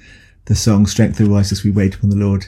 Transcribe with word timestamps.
The 0.47 0.55
song, 0.55 0.86
strength 0.86 1.20
righteous, 1.20 1.64
we 1.64 1.70
wait 1.70 1.97
upon 1.97 2.09
the 2.09 2.17
Lord. 2.17 2.47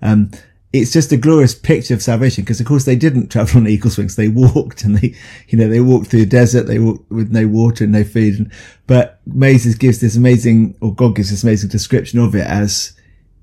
Um, 0.00 0.30
it's 0.72 0.92
just 0.92 1.12
a 1.12 1.18
glorious 1.18 1.54
picture 1.54 1.92
of 1.92 2.02
salvation 2.02 2.44
because 2.44 2.58
of 2.58 2.66
course 2.66 2.84
they 2.84 2.96
didn't 2.96 3.28
travel 3.28 3.60
on 3.60 3.68
eagle's 3.68 3.98
wings. 3.98 4.16
They 4.16 4.28
walked 4.28 4.84
and 4.84 4.96
they, 4.96 5.14
you 5.48 5.58
know, 5.58 5.68
they 5.68 5.80
walked 5.80 6.06
through 6.08 6.20
the 6.20 6.26
desert. 6.26 6.66
They 6.66 6.78
walked 6.78 7.10
with 7.10 7.30
no 7.30 7.46
water 7.46 7.84
and 7.84 7.92
no 7.92 8.04
food. 8.04 8.38
And, 8.38 8.52
but 8.86 9.20
Moses 9.26 9.74
gives 9.74 10.00
this 10.00 10.16
amazing, 10.16 10.76
or 10.80 10.94
God 10.94 11.16
gives 11.16 11.30
this 11.30 11.42
amazing 11.42 11.68
description 11.68 12.18
of 12.18 12.34
it 12.34 12.46
as 12.46 12.98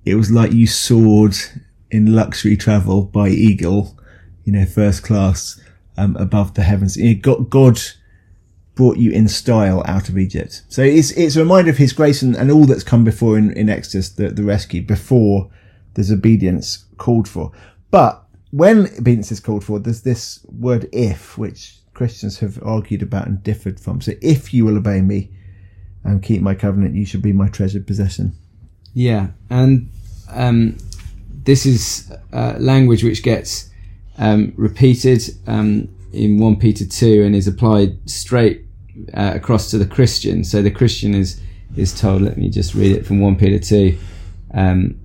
it 0.06 0.16
was 0.16 0.32
like 0.32 0.54
you 0.54 0.66
soared 0.66 1.36
in 1.92 2.16
luxury 2.16 2.58
travel 2.58 3.04
by 3.04 3.30
eagle, 3.30 3.98
you 4.44 4.54
know, 4.54 4.66
first 4.66 5.04
class, 5.04 5.60
um, 5.98 6.16
above 6.16 6.56
the 6.56 6.64
heavens. 6.64 6.98
You 6.98 7.14
know, 7.14 7.22
God, 7.22 7.50
God 7.52 7.80
brought 8.74 8.98
you 8.98 9.12
in 9.12 9.28
style 9.28 9.84
out 9.86 10.10
of 10.10 10.18
Egypt. 10.18 10.64
So 10.70 10.82
it's, 10.82 11.12
it's 11.12 11.36
a 11.36 11.42
reminder 11.42 11.70
of 11.70 11.78
his 11.78 11.94
grace 11.94 12.24
and, 12.24 12.36
and 12.36 12.50
all 12.50 12.66
that's 12.66 12.84
come 12.84 13.04
before 13.04 13.38
in, 13.38 13.52
in 13.54 13.70
Exodus, 13.70 14.10
the, 14.10 14.30
the 14.30 14.44
rescue 14.44 14.82
before 14.82 15.52
there's 15.94 16.12
obedience 16.12 16.86
called 17.00 17.28
for. 17.28 17.52
But 17.90 18.24
when 18.52 18.86
obedience 18.98 19.32
is 19.32 19.40
called 19.40 19.64
for, 19.64 19.80
there's 19.80 20.04
this 20.04 20.46
word 20.46 20.88
if, 20.94 21.38
which 21.38 21.80
Christians 21.94 22.40
have 22.40 22.62
argued 22.64 23.02
about 23.02 23.28
and 23.28 23.44
differed 23.44 23.80
from. 23.80 24.02
So 24.02 24.14
if 24.22 24.54
you 24.54 24.66
will 24.66 24.78
obey 24.78 25.02
me 25.02 25.32
and 26.04 26.22
keep 26.22 26.42
my 26.42 26.54
covenant, 26.54 26.96
you 26.96 27.06
shall 27.06 27.22
be 27.22 27.34
my 27.34 27.48
treasured 27.48 27.88
possession. 27.88 28.34
Yeah. 28.94 29.30
And, 29.50 29.90
um, 30.30 30.78
this 31.44 31.66
is 31.66 32.12
uh, 32.32 32.56
language 32.60 33.04
which 33.04 33.24
gets 33.24 33.70
um, 34.18 34.54
repeated 34.56 35.24
um, 35.48 35.88
in 36.14 36.38
1 36.38 36.58
Peter 36.58 36.86
2 36.86 37.24
and 37.24 37.36
is 37.36 37.48
applied 37.48 37.98
straight 38.10 38.66
uh, 39.14 39.32
across 39.36 39.72
to 39.72 39.78
the 39.78 39.86
Christian. 39.86 40.44
So 40.44 40.62
the 40.62 40.72
Christian 40.72 41.14
is 41.14 41.42
is 41.76 41.94
told, 42.00 42.24
let 42.24 42.38
me 42.38 42.50
just 42.50 42.74
read 42.74 42.96
it 42.96 43.06
from 43.06 43.20
1 43.20 43.36
Peter 43.36 43.60
2. 43.60 43.98
Um, 44.54 45.00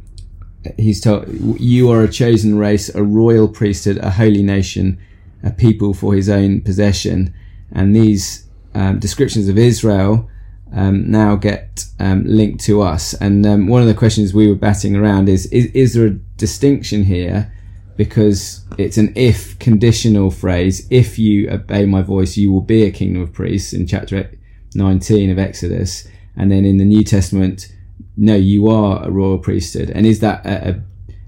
he's 0.77 1.01
told, 1.01 1.27
you 1.61 1.91
are 1.91 2.03
a 2.03 2.11
chosen 2.11 2.59
race, 2.59 2.95
a 2.95 3.03
royal 3.03 3.49
priesthood, 3.49 3.99
a 3.99 4.11
holy 4.11 4.43
nation, 4.43 4.99
a 5.43 5.51
people 5.51 5.95
for 5.95 6.15
his 6.15 6.29
own 6.29 6.61
possession. 6.61 7.35
And 7.73 7.95
these 7.95 8.47
um, 8.75 8.99
descriptions 8.99 9.49
of 9.49 9.59
Israel 9.59 10.29
um, 10.73 11.11
now 11.11 11.37
get 11.37 11.87
um, 12.01 12.25
linked 12.25 12.65
to 12.65 12.83
us. 12.83 13.15
And 13.15 13.47
um, 13.47 13.67
one 13.69 13.83
of 13.83 13.89
the 13.89 13.95
questions 13.95 14.35
we 14.35 14.49
were 14.49 14.55
batting 14.55 14.97
around 14.97 15.29
is, 15.29 15.47
is, 15.47 15.67
is 15.67 15.95
there 15.95 16.07
a 16.07 16.11
distinction 16.11 17.05
here? 17.05 17.53
Because 17.97 18.65
it's 18.77 18.99
an 18.99 19.13
if 19.15 19.59
conditional 19.61 20.31
phrase. 20.31 20.87
If 20.91 21.19
you 21.19 21.49
obey 21.51 21.87
my 21.87 22.03
voice, 22.03 22.37
you 22.37 22.51
will 22.53 22.61
be 22.61 22.83
a 22.83 22.91
kingdom 22.91 23.23
of 23.23 23.33
priests 23.33 23.73
in 23.73 23.87
chapter 23.87 24.31
19 24.75 25.31
of 25.31 25.39
Exodus. 25.39 26.09
And 26.37 26.51
then 26.51 26.65
in 26.65 26.79
the 26.79 26.85
New 26.85 27.05
Testament, 27.05 27.73
no, 28.17 28.35
you 28.37 28.69
are 28.69 29.05
a 29.05 29.11
royal 29.11 29.39
priesthood. 29.39 29.91
And 29.91 30.07
is 30.07 30.21
that 30.21 30.45
a, 30.47 30.83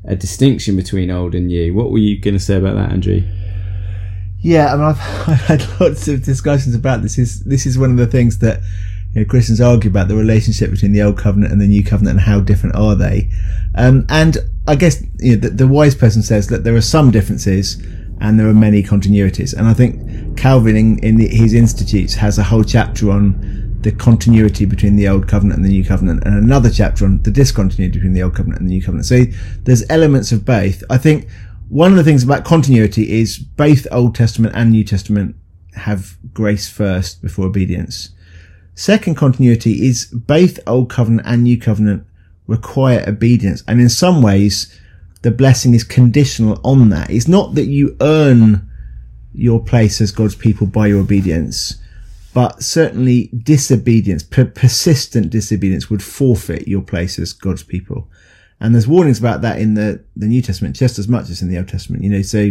a, 0.07 0.13
a 0.13 0.17
distinction 0.17 0.77
between 0.77 1.11
old 1.11 1.35
and 1.35 1.49
new? 1.49 1.75
What 1.75 1.91
were 1.91 1.99
you 1.99 2.21
going 2.21 2.35
to 2.35 2.41
say 2.41 2.57
about 2.57 2.77
that, 2.77 2.93
Andrew? 2.93 3.23
Yeah, 4.41 4.73
I 4.73 4.77
mean, 4.77 4.85
I've, 4.85 5.01
I've 5.29 5.61
had 5.61 5.81
lots 5.81 6.09
of 6.09 6.25
discussions 6.25 6.75
about 6.75 7.03
this. 7.03 7.19
Is 7.19 7.43
this 7.45 7.67
is 7.67 7.79
one 7.79 7.91
of 7.91 7.97
the 7.97 8.07
things 8.07 8.39
that 8.39 8.61
you 9.13 9.23
know, 9.23 9.27
Christians 9.27 9.61
argue 9.61 9.91
about 9.91 10.09
the 10.09 10.15
relationship 10.15 10.71
between 10.71 10.93
the 10.93 11.03
old 11.03 11.19
covenant 11.19 11.53
and 11.53 11.61
the 11.61 11.67
new 11.67 11.83
covenant 11.83 12.19
and 12.19 12.27
how 12.27 12.41
different 12.41 12.77
are 12.77 12.95
they? 12.95 13.29
Um, 13.75 14.07
and 14.09 14.39
I 14.69 14.77
guess 14.77 15.03
you 15.19 15.33
know, 15.33 15.41
the, 15.41 15.51
the 15.51 15.69
wise 15.69 15.95
person 15.95 16.23
says 16.23 16.49
that 16.49 16.65
there 16.65 16.77
are 16.77 16.81
some 16.81 17.11
differences 17.11 17.83
and 18.21 18.39
there 18.39 18.49
are 18.49 18.55
many 18.55 18.83
continuities. 18.83 19.53
And 19.53 19.67
I 19.67 19.75
think 19.75 20.39
Calvin 20.39 20.77
in, 20.77 20.99
in 21.01 21.17
the, 21.17 21.29
his 21.29 21.53
institutes 21.53 22.15
has 22.15 22.39
a 22.39 22.45
whole 22.45 22.65
chapter 22.65 23.11
on 23.11 23.66
the 23.87 23.93
continuity 23.93 24.65
between 24.65 24.97
the 24.97 25.07
old 25.07 25.29
covenant 25.29 25.59
and 25.59 25.65
the 25.65 25.69
new 25.71 25.85
covenant, 25.85 26.25
and 26.25 26.37
another 26.37 26.69
chapter 26.69 27.05
on 27.05 27.23
the 27.23 27.31
discontinuity 27.31 27.99
between 27.99 28.15
the 28.15 28.23
old 28.25 28.35
covenant 28.35 28.61
and 28.61 28.69
the 28.69 28.75
new 28.75 28.83
covenant. 28.83 29.07
So 29.07 29.23
there's 29.63 29.89
elements 29.89 30.33
of 30.33 30.45
both. 30.45 30.83
I 30.91 30.99
think 30.99 31.29
one 31.69 31.93
of 31.93 31.97
the 31.97 32.03
things 32.03 32.25
about 32.25 32.45
continuity 32.45 33.21
is 33.21 33.39
both 33.39 33.87
Old 33.93 34.17
Testament 34.17 34.57
and 34.57 34.73
New 34.73 34.83
Testament 34.83 35.37
have 35.75 36.17
grace 36.35 36.69
first 36.69 37.23
before 37.23 37.47
obedience. 37.47 38.11
Second 38.75 39.15
continuity 39.15 39.87
is 39.87 40.07
both 40.07 40.59
Old 40.67 40.91
Covenant 40.91 41.25
and 41.25 41.45
New 41.45 41.57
Covenant 41.57 42.05
require 42.49 43.05
obedience. 43.07 43.63
And 43.69 43.81
in 43.81 43.89
some 43.89 44.21
ways, 44.21 44.77
the 45.23 45.31
blessing 45.31 45.75
is 45.75 45.85
conditional 45.85 46.61
on 46.65 46.89
that. 46.89 47.09
It's 47.09 47.29
not 47.29 47.55
that 47.55 47.67
you 47.67 47.97
earn 48.01 48.69
your 49.33 49.63
place 49.63 50.01
as 50.01 50.11
God's 50.11 50.35
people 50.35 50.67
by 50.67 50.89
your 50.89 51.03
obedience 51.03 51.77
but 52.37 52.63
certainly 52.63 53.29
disobedience, 53.29 54.23
per- 54.23 54.45
persistent 54.45 55.31
disobedience 55.31 55.89
would 55.89 56.03
forfeit 56.03 56.69
your 56.69 56.83
place 56.83 57.19
as 57.19 57.33
God's 57.33 57.63
people. 57.63 58.11
And 58.61 58.75
there's 58.75 58.87
warnings 58.87 59.19
about 59.19 59.41
that 59.41 59.59
in 59.59 59.73
the, 59.73 60.05
the 60.17 60.27
New 60.27 60.43
Testament 60.43 60.77
just 60.77 60.99
as 60.99 61.09
much 61.09 61.31
as 61.31 61.41
in 61.41 61.49
the 61.49 61.57
Old 61.57 61.69
Testament. 61.69 62.05
You 62.05 62.11
know, 62.11 62.21
so 62.21 62.51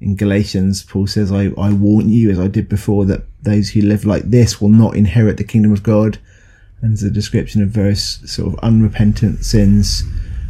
in 0.00 0.16
Galatians, 0.16 0.84
Paul 0.84 1.06
says, 1.06 1.30
I, 1.30 1.50
I 1.58 1.70
warn 1.70 2.08
you, 2.08 2.30
as 2.30 2.40
I 2.40 2.48
did 2.48 2.66
before, 2.66 3.04
that 3.04 3.26
those 3.42 3.68
who 3.68 3.82
live 3.82 4.06
like 4.06 4.22
this 4.22 4.58
will 4.58 4.70
not 4.70 4.96
inherit 4.96 5.36
the 5.36 5.44
kingdom 5.44 5.74
of 5.74 5.82
God. 5.82 6.16
And 6.80 6.92
there's 6.92 7.02
a 7.02 7.10
description 7.10 7.62
of 7.62 7.68
various 7.68 8.20
sort 8.24 8.54
of 8.54 8.58
unrepentant 8.60 9.44
sins. 9.44 10.02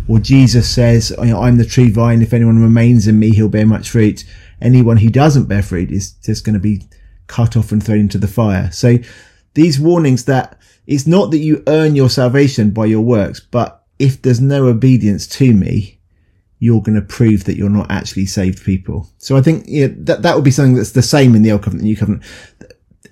Or 0.07 0.21
Jesus 0.21 0.73
says, 0.73 1.13
I'm 1.19 1.57
the 1.57 1.65
true 1.65 1.91
vine. 1.91 2.23
If 2.23 2.33
anyone 2.33 2.63
remains 2.63 3.09
in 3.09 3.19
me, 3.19 3.31
he'll 3.31 3.49
bear 3.49 3.67
much 3.67 3.91
fruit. 3.91 4.25
Anyone 4.63 4.99
who 4.99 5.09
doesn't 5.09 5.47
bear 5.47 5.65
fruit 5.65 5.91
is 5.91 6.13
just 6.13 6.45
going 6.45 6.55
to 6.55 6.61
be 6.61 6.83
cut 7.31 7.57
off 7.57 7.71
and 7.73 7.83
thrown 7.83 8.01
into 8.01 8.19
the 8.19 8.29
fire. 8.29 8.71
So 8.73 8.99
these 9.55 9.79
warnings 9.79 10.25
that 10.25 10.59
it's 10.87 11.07
not 11.07 11.31
that 11.31 11.39
you 11.39 11.63
earn 11.69 11.95
your 11.95 12.11
salvation 12.11 12.71
by 12.71 12.87
your 12.87 13.03
works, 13.03 13.39
but 13.39 13.85
if 13.99 14.21
there's 14.21 14.41
no 14.41 14.67
obedience 14.67 15.27
to 15.29 15.55
me, 15.55 16.01
you're 16.59 16.83
going 16.83 17.01
to 17.01 17.07
prove 17.07 17.45
that 17.45 17.57
you're 17.57 17.71
not 17.71 17.91
actually 17.91 18.27
saved 18.27 18.65
people. 18.65 19.09
So 19.19 19.37
I 19.37 19.43
think 19.43 19.65
yeah, 19.69 19.89
that 19.99 20.23
that 20.23 20.35
would 20.35 20.45
be 20.45 20.51
something 20.51 20.75
that's 20.75 20.93
the 20.93 21.03
same 21.03 21.35
in 21.35 21.43
the 21.43 21.53
Old 21.53 21.63
Covenant 21.63 21.83
and 21.83 21.89
New 21.89 21.97
Covenant. 21.97 22.25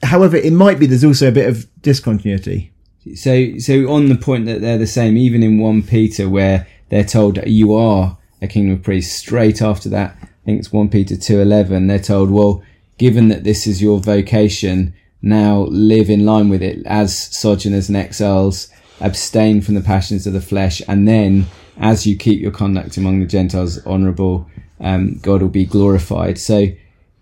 however, 0.02 0.36
it 0.36 0.52
might 0.52 0.78
be 0.78 0.86
there's 0.86 1.04
also 1.04 1.28
a 1.28 1.32
bit 1.32 1.48
of 1.48 1.66
discontinuity. 1.80 2.72
So, 3.14 3.56
so 3.58 3.90
on 3.90 4.08
the 4.08 4.16
point 4.16 4.46
that 4.46 4.60
they're 4.60 4.76
the 4.76 4.86
same, 4.86 5.16
even 5.16 5.42
in 5.42 5.60
1 5.60 5.82
Peter 5.84 6.28
where 6.28 6.66
they're 6.90 7.04
told 7.04 7.38
you 7.46 7.74
are 7.74 8.18
a 8.42 8.48
kingdom 8.48 8.76
of 8.76 8.82
priests, 8.82 9.16
straight 9.16 9.62
after 9.62 9.88
that, 9.90 10.16
I 10.20 10.28
think 10.44 10.58
it's 10.58 10.72
1 10.72 10.88
Peter 10.88 11.14
2.11, 11.14 11.88
they're 11.88 11.98
told, 11.98 12.30
well, 12.30 12.62
given 12.98 13.28
that 13.28 13.44
this 13.44 13.66
is 13.66 13.80
your 13.80 13.98
vocation, 14.00 14.94
now 15.22 15.66
live 15.70 16.10
in 16.10 16.24
line 16.24 16.48
with 16.48 16.62
it 16.62 16.84
as 16.86 17.16
sojourners 17.16 17.88
and 17.88 17.96
exiles, 17.96 18.68
abstain 19.00 19.60
from 19.60 19.74
the 19.74 19.80
passions 19.80 20.26
of 20.26 20.32
the 20.32 20.40
flesh, 20.40 20.82
and 20.88 21.06
then 21.06 21.46
as 21.78 22.06
you 22.06 22.16
keep 22.16 22.40
your 22.40 22.50
conduct 22.50 22.96
among 22.96 23.20
the 23.20 23.26
Gentiles 23.26 23.84
honourable, 23.86 24.48
um, 24.80 25.18
God 25.22 25.42
will 25.42 25.48
be 25.48 25.64
glorified. 25.64 26.38
So 26.38 26.66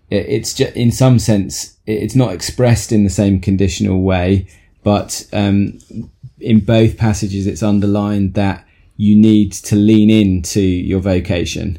it's 0.09 0.53
just, 0.53 0.75
in 0.75 0.91
some 0.91 1.19
sense, 1.19 1.77
it's 1.85 2.15
not 2.15 2.33
expressed 2.33 2.91
in 2.91 3.03
the 3.03 3.09
same 3.09 3.39
conditional 3.39 4.01
way, 4.01 4.47
but 4.83 5.27
um, 5.33 5.79
in 6.39 6.59
both 6.61 6.97
passages, 6.97 7.45
it's 7.45 7.63
underlined 7.63 8.33
that 8.33 8.65
you 8.95 9.15
need 9.15 9.51
to 9.53 9.75
lean 9.75 10.09
into 10.09 10.61
your 10.61 10.99
vocation, 10.99 11.77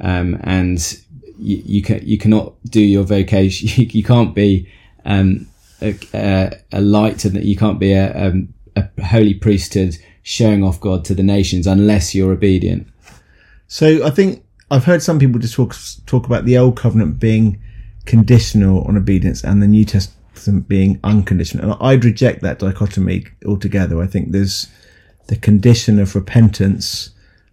um, 0.00 0.38
and 0.44 0.98
you, 1.38 1.62
you, 1.64 1.82
can 1.82 2.00
you 2.06 2.18
cannot 2.18 2.54
do 2.64 2.80
your 2.80 3.04
vocation. 3.04 3.68
You, 3.76 3.86
you 3.90 4.02
can't 4.02 4.34
be 4.34 4.68
um, 5.04 5.46
a, 5.80 5.98
a, 6.14 6.52
a, 6.72 6.80
light, 6.80 7.24
and 7.24 7.42
you 7.42 7.56
can't 7.56 7.78
be 7.78 7.92
a, 7.92 8.28
um, 8.28 8.54
a 8.76 8.88
holy 9.02 9.34
priesthood 9.34 9.96
showing 10.22 10.64
off 10.64 10.80
God 10.80 11.04
to 11.06 11.14
the 11.14 11.22
nations 11.22 11.66
unless 11.66 12.14
you're 12.14 12.32
obedient. 12.32 12.88
So 13.66 14.04
I 14.04 14.10
think 14.10 14.44
I've 14.70 14.84
heard 14.84 15.02
some 15.02 15.18
people 15.18 15.40
just 15.40 15.54
talk 15.54 15.74
talk 16.06 16.26
about 16.26 16.44
the 16.44 16.58
old 16.58 16.76
covenant 16.76 17.18
being 17.18 17.60
conditional 18.06 18.84
on 18.84 18.96
obedience 18.96 19.44
and 19.44 19.62
the 19.62 19.66
New 19.66 19.84
Testament 19.84 20.68
being 20.68 21.00
unconditional. 21.04 21.72
And 21.72 21.82
I'd 21.82 22.04
reject 22.04 22.42
that 22.42 22.58
dichotomy 22.58 23.26
altogether. 23.46 24.02
I 24.02 24.06
think 24.06 24.32
there's 24.32 24.68
the 25.28 25.36
condition 25.36 25.98
of 25.98 26.14
repentance 26.14 27.10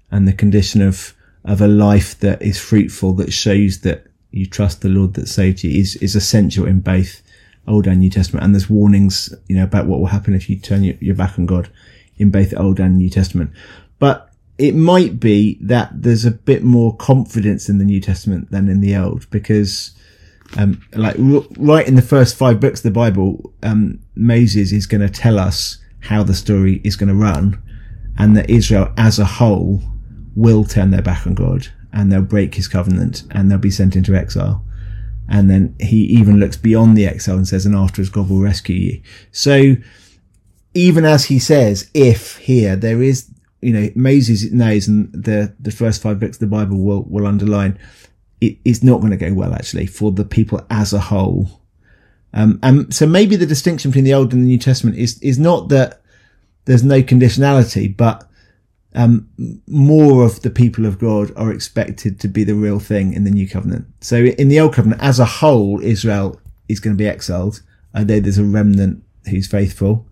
and 0.09 0.27
the 0.27 0.33
condition 0.33 0.81
of 0.81 1.13
of 1.43 1.61
a 1.61 1.67
life 1.67 2.19
that 2.19 2.41
is 2.41 2.59
fruitful 2.59 3.13
that 3.13 3.33
shows 3.33 3.81
that 3.81 4.05
you 4.31 4.45
trust 4.45 4.81
the 4.81 4.89
Lord 4.89 5.13
that 5.15 5.27
saved 5.27 5.63
you 5.63 5.79
is 5.79 5.95
is 5.97 6.15
essential 6.15 6.65
in 6.65 6.79
both 6.79 7.21
Old 7.67 7.87
and 7.87 7.99
New 7.99 8.09
Testament. 8.09 8.43
And 8.43 8.53
there's 8.53 8.69
warnings, 8.69 9.33
you 9.47 9.55
know, 9.55 9.63
about 9.63 9.87
what 9.87 9.99
will 9.99 10.07
happen 10.07 10.33
if 10.33 10.49
you 10.49 10.57
turn 10.57 10.83
your, 10.83 10.95
your 10.99 11.15
back 11.15 11.37
on 11.37 11.45
God 11.45 11.69
in 12.17 12.31
both 12.31 12.53
Old 12.57 12.79
and 12.79 12.97
New 12.97 13.09
Testament. 13.09 13.51
But 13.99 14.31
it 14.57 14.75
might 14.75 15.19
be 15.19 15.57
that 15.61 15.89
there's 16.01 16.25
a 16.25 16.31
bit 16.31 16.63
more 16.63 16.95
confidence 16.95 17.69
in 17.69 17.77
the 17.77 17.85
New 17.85 17.99
Testament 17.99 18.51
than 18.51 18.69
in 18.69 18.81
the 18.81 18.95
Old 18.95 19.29
because, 19.29 19.91
um, 20.57 20.81
like 20.93 21.17
r- 21.19 21.43
right 21.57 21.87
in 21.87 21.95
the 21.95 22.01
first 22.01 22.35
five 22.35 22.59
books 22.59 22.79
of 22.79 22.83
the 22.83 22.91
Bible, 22.91 23.53
um, 23.63 23.99
Moses 24.15 24.71
is 24.71 24.85
going 24.85 25.01
to 25.01 25.09
tell 25.09 25.39
us 25.39 25.77
how 26.01 26.23
the 26.23 26.33
story 26.33 26.81
is 26.83 26.95
going 26.95 27.09
to 27.09 27.15
run 27.15 27.61
and 28.17 28.35
that 28.35 28.49
Israel 28.49 28.91
as 28.97 29.19
a 29.19 29.25
whole 29.25 29.81
will 30.35 30.63
turn 30.63 30.91
their 30.91 31.01
back 31.01 31.27
on 31.27 31.33
God 31.33 31.67
and 31.93 32.11
they'll 32.11 32.21
break 32.21 32.55
his 32.55 32.67
covenant 32.67 33.23
and 33.31 33.49
they'll 33.49 33.57
be 33.57 33.71
sent 33.71 33.95
into 33.95 34.15
exile. 34.15 34.63
And 35.27 35.49
then 35.49 35.75
he 35.79 35.97
even 36.05 36.39
looks 36.39 36.57
beyond 36.57 36.97
the 36.97 37.05
exile 37.05 37.37
and 37.37 37.47
says, 37.47 37.65
and 37.65 37.75
afterwards 37.75 38.09
God 38.09 38.29
will 38.29 38.41
rescue 38.41 38.75
you. 38.75 39.01
So 39.31 39.75
even 40.73 41.05
as 41.05 41.25
he 41.25 41.39
says, 41.39 41.89
if 41.93 42.37
here, 42.37 42.75
there 42.75 43.01
is, 43.01 43.29
you 43.61 43.73
know, 43.73 43.89
Moses 43.95 44.51
knows 44.51 44.87
and 44.87 45.11
the, 45.11 45.53
the 45.59 45.71
first 45.71 46.01
five 46.01 46.19
books 46.19 46.37
of 46.37 46.41
the 46.41 46.47
Bible 46.47 46.83
will, 46.83 47.03
will 47.03 47.27
underline 47.27 47.77
it 48.39 48.57
is 48.65 48.83
not 48.83 48.99
going 48.99 49.11
to 49.11 49.17
go 49.17 49.33
well 49.33 49.53
actually 49.53 49.85
for 49.85 50.11
the 50.11 50.25
people 50.25 50.65
as 50.69 50.93
a 50.93 50.99
whole. 50.99 51.61
Um, 52.33 52.59
and 52.63 52.93
so 52.93 53.05
maybe 53.05 53.35
the 53.35 53.45
distinction 53.45 53.91
between 53.91 54.05
the 54.05 54.13
Old 54.13 54.33
and 54.33 54.41
the 54.41 54.47
New 54.47 54.57
Testament 54.57 54.97
is, 54.97 55.21
is 55.21 55.37
not 55.37 55.69
that 55.69 56.01
there's 56.65 56.83
no 56.83 57.03
conditionality, 57.03 57.95
but, 57.95 58.27
um, 58.93 59.29
more 59.67 60.25
of 60.25 60.41
the 60.41 60.49
people 60.49 60.85
of 60.85 60.99
God 60.99 61.31
are 61.35 61.51
expected 61.51 62.19
to 62.19 62.27
be 62.27 62.43
the 62.43 62.55
real 62.55 62.79
thing 62.79 63.13
in 63.13 63.23
the 63.23 63.31
New 63.31 63.47
Covenant. 63.47 63.85
So 64.01 64.17
in 64.17 64.49
the 64.49 64.59
Old 64.59 64.73
Covenant, 64.73 65.01
as 65.01 65.19
a 65.19 65.25
whole, 65.25 65.81
Israel 65.81 66.39
is 66.67 66.79
going 66.79 66.95
to 66.95 67.01
be 67.01 67.07
exiled, 67.07 67.61
although 67.95 68.19
there's 68.19 68.37
a 68.37 68.43
remnant 68.43 69.03
who's 69.29 69.47
faithful 69.47 70.07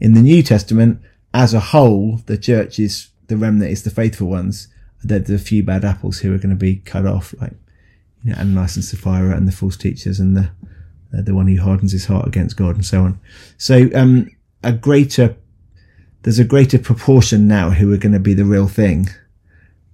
in 0.00 0.14
the 0.14 0.22
New 0.22 0.42
Testament, 0.42 1.00
as 1.34 1.54
a 1.54 1.60
whole, 1.60 2.20
the 2.26 2.38
church 2.38 2.78
is 2.78 3.08
the 3.26 3.36
remnant 3.36 3.70
is 3.70 3.82
the 3.82 3.90
faithful 3.90 4.28
ones. 4.28 4.68
There's 5.02 5.30
a 5.30 5.38
few 5.38 5.62
bad 5.62 5.84
apples 5.84 6.18
who 6.18 6.34
are 6.34 6.38
going 6.38 6.50
to 6.50 6.56
be 6.56 6.76
cut 6.76 7.06
off, 7.06 7.34
like 7.40 7.52
you 8.22 8.32
know, 8.32 8.38
Ananias 8.38 8.76
and 8.76 8.84
Sapphira 8.84 9.36
and 9.36 9.46
the 9.46 9.52
false 9.52 9.76
teachers 9.76 10.20
and 10.20 10.36
the 10.36 10.50
the 11.10 11.34
one 11.34 11.48
who 11.48 11.60
hardens 11.60 11.92
his 11.92 12.04
heart 12.04 12.26
against 12.28 12.56
God 12.56 12.74
and 12.74 12.84
so 12.84 13.02
on. 13.02 13.20
So 13.56 13.88
um, 13.94 14.30
a 14.62 14.72
greater 14.72 15.36
there's 16.22 16.38
a 16.38 16.44
greater 16.44 16.78
proportion 16.78 17.48
now 17.48 17.70
who 17.70 17.92
are 17.92 17.98
going 17.98 18.12
to 18.12 18.18
be 18.20 18.34
the 18.34 18.44
real 18.44 18.68
thing, 18.68 19.08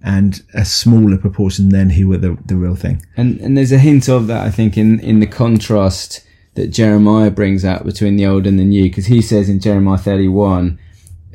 and 0.01 0.43
a 0.53 0.65
smaller 0.65 1.17
proportion 1.17 1.69
then 1.69 1.91
who 1.91 2.07
were 2.07 2.17
the 2.17 2.37
the 2.45 2.55
real 2.55 2.75
thing. 2.75 3.05
And 3.17 3.39
and 3.39 3.57
there's 3.57 3.71
a 3.71 3.77
hint 3.77 4.07
of 4.09 4.27
that 4.27 4.45
I 4.45 4.51
think 4.51 4.77
in 4.77 4.99
in 4.99 5.19
the 5.19 5.27
contrast 5.27 6.25
that 6.55 6.67
Jeremiah 6.67 7.29
brings 7.29 7.63
out 7.63 7.85
between 7.85 8.15
the 8.15 8.25
old 8.25 8.47
and 8.47 8.57
the 8.57 8.63
new, 8.63 8.83
because 8.83 9.05
he 9.05 9.21
says 9.21 9.49
in 9.49 9.59
Jeremiah 9.59 9.97
31, 9.97 10.79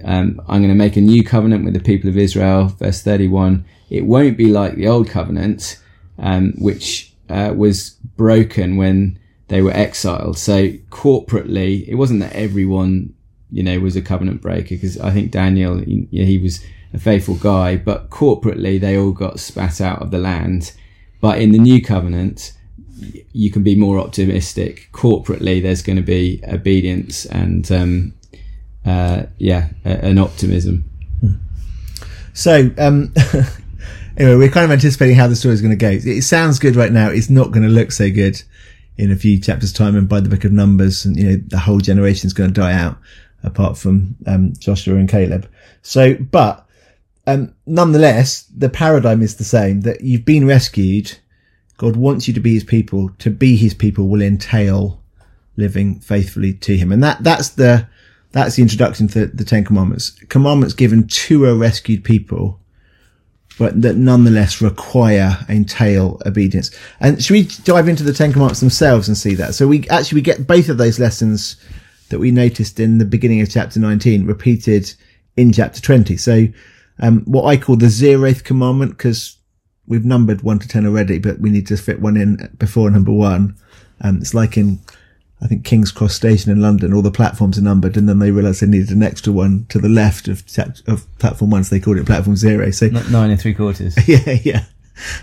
um, 0.02 0.40
I'm 0.48 0.62
going 0.62 0.68
to 0.68 0.74
make 0.74 0.96
a 0.96 1.02
new 1.02 1.22
covenant 1.22 1.64
with 1.64 1.74
the 1.74 1.80
people 1.80 2.08
of 2.08 2.16
Israel. 2.16 2.68
Verse 2.68 3.02
31, 3.02 3.64
it 3.90 4.06
won't 4.06 4.36
be 4.36 4.46
like 4.46 4.74
the 4.74 4.88
old 4.88 5.08
covenant, 5.08 5.78
um, 6.18 6.54
which 6.58 7.12
uh, 7.28 7.52
was 7.54 7.90
broken 8.16 8.76
when 8.76 9.18
they 9.48 9.60
were 9.60 9.72
exiled. 9.72 10.38
So 10.38 10.68
corporately, 10.88 11.86
it 11.86 11.96
wasn't 11.96 12.20
that 12.20 12.32
everyone, 12.32 13.14
you 13.50 13.62
know, 13.62 13.78
was 13.80 13.96
a 13.96 14.02
covenant 14.02 14.40
breaker, 14.42 14.74
because 14.74 14.98
I 14.98 15.10
think 15.10 15.30
Daniel, 15.30 15.78
he, 15.78 16.08
he 16.10 16.38
was 16.38 16.64
a 16.92 16.98
faithful 16.98 17.36
guy, 17.36 17.76
but 17.76 18.10
corporately, 18.10 18.80
they 18.80 18.96
all 18.96 19.12
got 19.12 19.40
spat 19.40 19.80
out 19.80 20.02
of 20.02 20.10
the 20.10 20.18
land. 20.18 20.72
But 21.20 21.40
in 21.40 21.52
the 21.52 21.58
new 21.58 21.82
covenant, 21.82 22.52
you 23.32 23.50
can 23.50 23.62
be 23.62 23.74
more 23.74 23.98
optimistic. 23.98 24.88
Corporately, 24.92 25.62
there's 25.62 25.82
going 25.82 25.96
to 25.96 26.02
be 26.02 26.42
obedience 26.46 27.26
and 27.26 27.70
um, 27.70 28.14
uh, 28.84 29.24
yeah, 29.38 29.68
an 29.84 30.18
optimism. 30.18 30.84
So 32.32 32.70
um, 32.78 33.12
anyway, 34.16 34.36
we're 34.36 34.50
kind 34.50 34.64
of 34.64 34.70
anticipating 34.70 35.16
how 35.16 35.26
the 35.26 35.36
story 35.36 35.54
is 35.54 35.62
going 35.62 35.76
to 35.76 35.76
go. 35.76 35.90
It 35.90 36.22
sounds 36.22 36.58
good 36.58 36.76
right 36.76 36.92
now. 36.92 37.10
It's 37.10 37.30
not 37.30 37.50
going 37.50 37.62
to 37.62 37.68
look 37.68 37.92
so 37.92 38.10
good 38.10 38.42
in 38.96 39.10
a 39.10 39.16
few 39.16 39.40
chapters' 39.40 39.72
time, 39.72 39.96
and 39.96 40.08
by 40.08 40.20
the 40.20 40.28
book 40.28 40.44
of 40.44 40.52
Numbers, 40.52 41.04
and 41.04 41.16
you 41.16 41.24
know 41.24 41.36
the 41.48 41.58
whole 41.58 41.78
generation 41.78 42.26
is 42.26 42.32
going 42.32 42.52
to 42.52 42.60
die 42.60 42.72
out, 42.72 42.98
apart 43.42 43.76
from 43.76 44.16
um, 44.26 44.52
Joshua 44.58 44.96
and 44.96 45.08
Caleb. 45.08 45.48
So, 45.82 46.14
but 46.14 46.66
um, 47.26 47.54
nonetheless, 47.66 48.42
the 48.56 48.68
paradigm 48.68 49.22
is 49.22 49.36
the 49.36 49.44
same. 49.44 49.82
That 49.82 50.02
you've 50.02 50.24
been 50.24 50.46
rescued 50.46 51.18
God 51.80 51.96
wants 51.96 52.28
you 52.28 52.34
to 52.34 52.40
be 52.40 52.52
his 52.52 52.62
people. 52.62 53.08
To 53.20 53.30
be 53.30 53.56
his 53.56 53.72
people 53.72 54.06
will 54.06 54.20
entail 54.20 55.00
living 55.56 55.98
faithfully 56.00 56.52
to 56.52 56.76
him. 56.76 56.92
And 56.92 57.02
that, 57.02 57.24
that's 57.24 57.48
the, 57.48 57.88
that's 58.32 58.56
the 58.56 58.62
introduction 58.62 59.08
to 59.08 59.28
the 59.28 59.46
Ten 59.46 59.64
Commandments. 59.64 60.10
Commandments 60.28 60.74
given 60.74 61.08
to 61.08 61.46
a 61.46 61.54
rescued 61.54 62.04
people, 62.04 62.60
but 63.58 63.80
that 63.80 63.96
nonetheless 63.96 64.60
require, 64.60 65.38
entail 65.48 66.20
obedience. 66.26 66.70
And 67.00 67.24
should 67.24 67.32
we 67.32 67.44
dive 67.64 67.88
into 67.88 68.02
the 68.02 68.12
Ten 68.12 68.30
Commandments 68.30 68.60
themselves 68.60 69.08
and 69.08 69.16
see 69.16 69.34
that? 69.36 69.54
So 69.54 69.66
we 69.66 69.88
actually, 69.88 70.16
we 70.16 70.22
get 70.22 70.46
both 70.46 70.68
of 70.68 70.76
those 70.76 70.98
lessons 70.98 71.56
that 72.10 72.18
we 72.18 72.30
noticed 72.30 72.78
in 72.78 72.98
the 72.98 73.04
beginning 73.04 73.40
of 73.40 73.50
chapter 73.50 73.80
19 73.80 74.26
repeated 74.26 74.92
in 75.36 75.52
chapter 75.52 75.80
20. 75.80 76.16
So, 76.16 76.46
um, 77.00 77.22
what 77.24 77.44
I 77.46 77.56
call 77.56 77.76
the 77.76 77.86
zeroth 77.86 78.44
commandment, 78.44 78.92
because 78.92 79.38
we've 79.90 80.04
numbered 80.04 80.42
one 80.42 80.58
to 80.58 80.68
ten 80.68 80.86
already, 80.86 81.18
but 81.18 81.40
we 81.40 81.50
need 81.50 81.66
to 81.66 81.76
fit 81.76 82.00
one 82.00 82.16
in 82.16 82.50
before 82.58 82.90
number 82.90 83.12
one. 83.12 83.56
Um, 84.02 84.18
it's 84.18 84.34
like 84.34 84.56
in, 84.56 84.78
I 85.42 85.46
think 85.46 85.64
King's 85.64 85.92
Cross 85.92 86.14
Station 86.14 86.52
in 86.52 86.60
London, 86.60 86.94
all 86.94 87.02
the 87.02 87.10
platforms 87.10 87.58
are 87.58 87.62
numbered, 87.62 87.96
and 87.96 88.08
then 88.08 88.18
they 88.18 88.30
realised 88.30 88.62
they 88.62 88.66
needed 88.66 88.90
an 88.90 89.02
extra 89.02 89.32
one 89.32 89.66
to 89.68 89.78
the 89.78 89.88
left 89.88 90.28
of 90.28 90.44
of 90.86 91.18
platform 91.18 91.50
one, 91.50 91.64
so 91.64 91.74
they 91.74 91.80
called 91.80 91.98
it 91.98 92.06
platform 92.06 92.36
zero. 92.36 92.70
So 92.70 92.88
nine 92.88 93.30
and 93.30 93.40
three 93.40 93.54
quarters. 93.54 93.96
yeah, 94.08 94.36
yeah. 94.42 94.64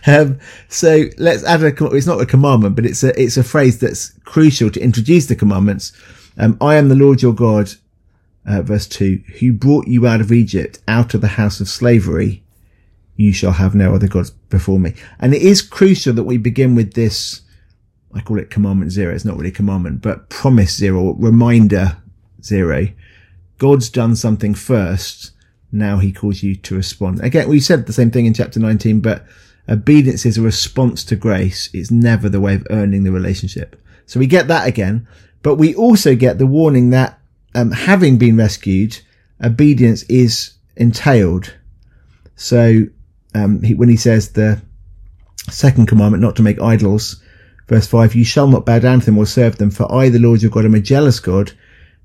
Um, 0.06 0.40
so 0.70 1.06
let's 1.18 1.44
add 1.44 1.64
a. 1.64 1.86
It's 1.96 2.08
not 2.08 2.22
a 2.22 2.26
commandment, 2.26 2.76
but 2.76 2.86
it's 2.86 3.04
a 3.04 3.20
it's 3.20 3.38
a 3.38 3.44
phrase 3.44 3.80
that's 3.80 4.10
crucial 4.26 4.70
to 4.72 4.80
introduce 4.80 5.28
the 5.28 5.36
commandments. 5.36 5.94
Um, 6.38 6.58
I 6.62 6.76
am 6.76 6.90
the 6.90 6.96
Lord 6.96 7.22
your 7.22 7.34
God, 7.34 7.72
uh, 8.46 8.62
verse 8.62 8.88
two, 8.88 9.24
who 9.40 9.54
brought 9.54 9.88
you 9.88 10.06
out 10.08 10.22
of 10.22 10.32
Egypt, 10.32 10.80
out 10.88 11.14
of 11.14 11.22
the 11.22 11.28
house 11.28 11.60
of 11.60 11.68
slavery 11.68 12.44
you 13.18 13.34
shall 13.34 13.54
have 13.54 13.76
no 13.76 13.94
other 13.94 14.08
gods 14.08 14.30
before 14.30 14.80
me. 14.80 14.94
And 15.20 15.34
it 15.34 15.42
is 15.42 15.62
crucial 15.62 16.14
that 16.14 16.24
we 16.24 16.38
begin 16.38 16.76
with 16.76 16.94
this, 16.94 17.42
I 18.14 18.22
call 18.22 18.40
it 18.40 18.52
commandment 18.52 18.92
zero. 18.92 19.14
It's 19.14 19.26
not 19.26 19.38
really 19.38 19.52
commandment, 19.52 20.02
but 20.02 20.30
promise 20.30 20.78
zero, 20.78 21.14
reminder 21.14 21.98
zero. 22.44 22.88
God's 23.58 23.90
done 23.90 24.16
something 24.16 24.54
first. 24.54 25.32
Now 25.72 25.98
he 25.98 26.14
calls 26.14 26.44
you 26.44 26.56
to 26.56 26.76
respond. 26.76 27.22
Again, 27.22 27.50
we 27.50 27.60
said 27.60 27.88
the 27.88 27.94
same 27.94 28.12
thing 28.12 28.28
in 28.28 28.36
chapter 28.36 28.60
19, 28.60 29.02
but 29.02 29.26
obedience 29.68 30.26
is 30.26 30.38
a 30.38 30.44
response 30.44 31.04
to 31.06 31.16
grace. 31.16 31.70
It's 31.74 31.92
never 31.92 32.30
the 32.30 32.40
way 32.40 32.54
of 32.54 32.68
earning 32.70 33.04
the 33.04 33.12
relationship. 33.12 33.82
So 34.06 34.20
we 34.20 34.28
get 34.28 34.48
that 34.48 34.68
again, 34.68 35.08
But 35.44 35.56
we 35.56 35.76
also 35.76 36.16
get 36.16 36.38
the 36.38 36.48
warning 36.48 36.90
that 36.92 37.20
um, 37.56 37.72
having 37.72 38.18
been 38.18 38.38
rescued, 38.38 39.00
obedience 39.44 40.04
is 40.04 40.54
entailed. 40.76 41.56
So 42.36 42.84
um, 43.34 43.62
he, 43.64 43.74
when 43.74 43.90
he 43.90 43.98
says 43.98 44.32
the 44.32 44.62
second 45.50 45.88
commandment, 45.88 46.22
not 46.22 46.36
to 46.38 46.44
make 46.44 46.62
idols, 46.62 47.22
verse 47.68 47.88
5, 47.88 48.16
you 48.16 48.26
shall 48.26 48.48
not 48.48 48.66
bow 48.66 48.80
down 48.80 49.00
to 49.00 49.06
them 49.06 49.18
or 49.18 49.26
serve 49.26 49.58
them, 49.58 49.72
for 49.72 49.92
I, 49.92 50.10
the 50.10 50.20
Lord 50.20 50.42
your 50.42 50.52
God, 50.52 50.66
am 50.66 50.76
a 50.76 50.80
jealous 50.80 51.20
God, 51.20 51.52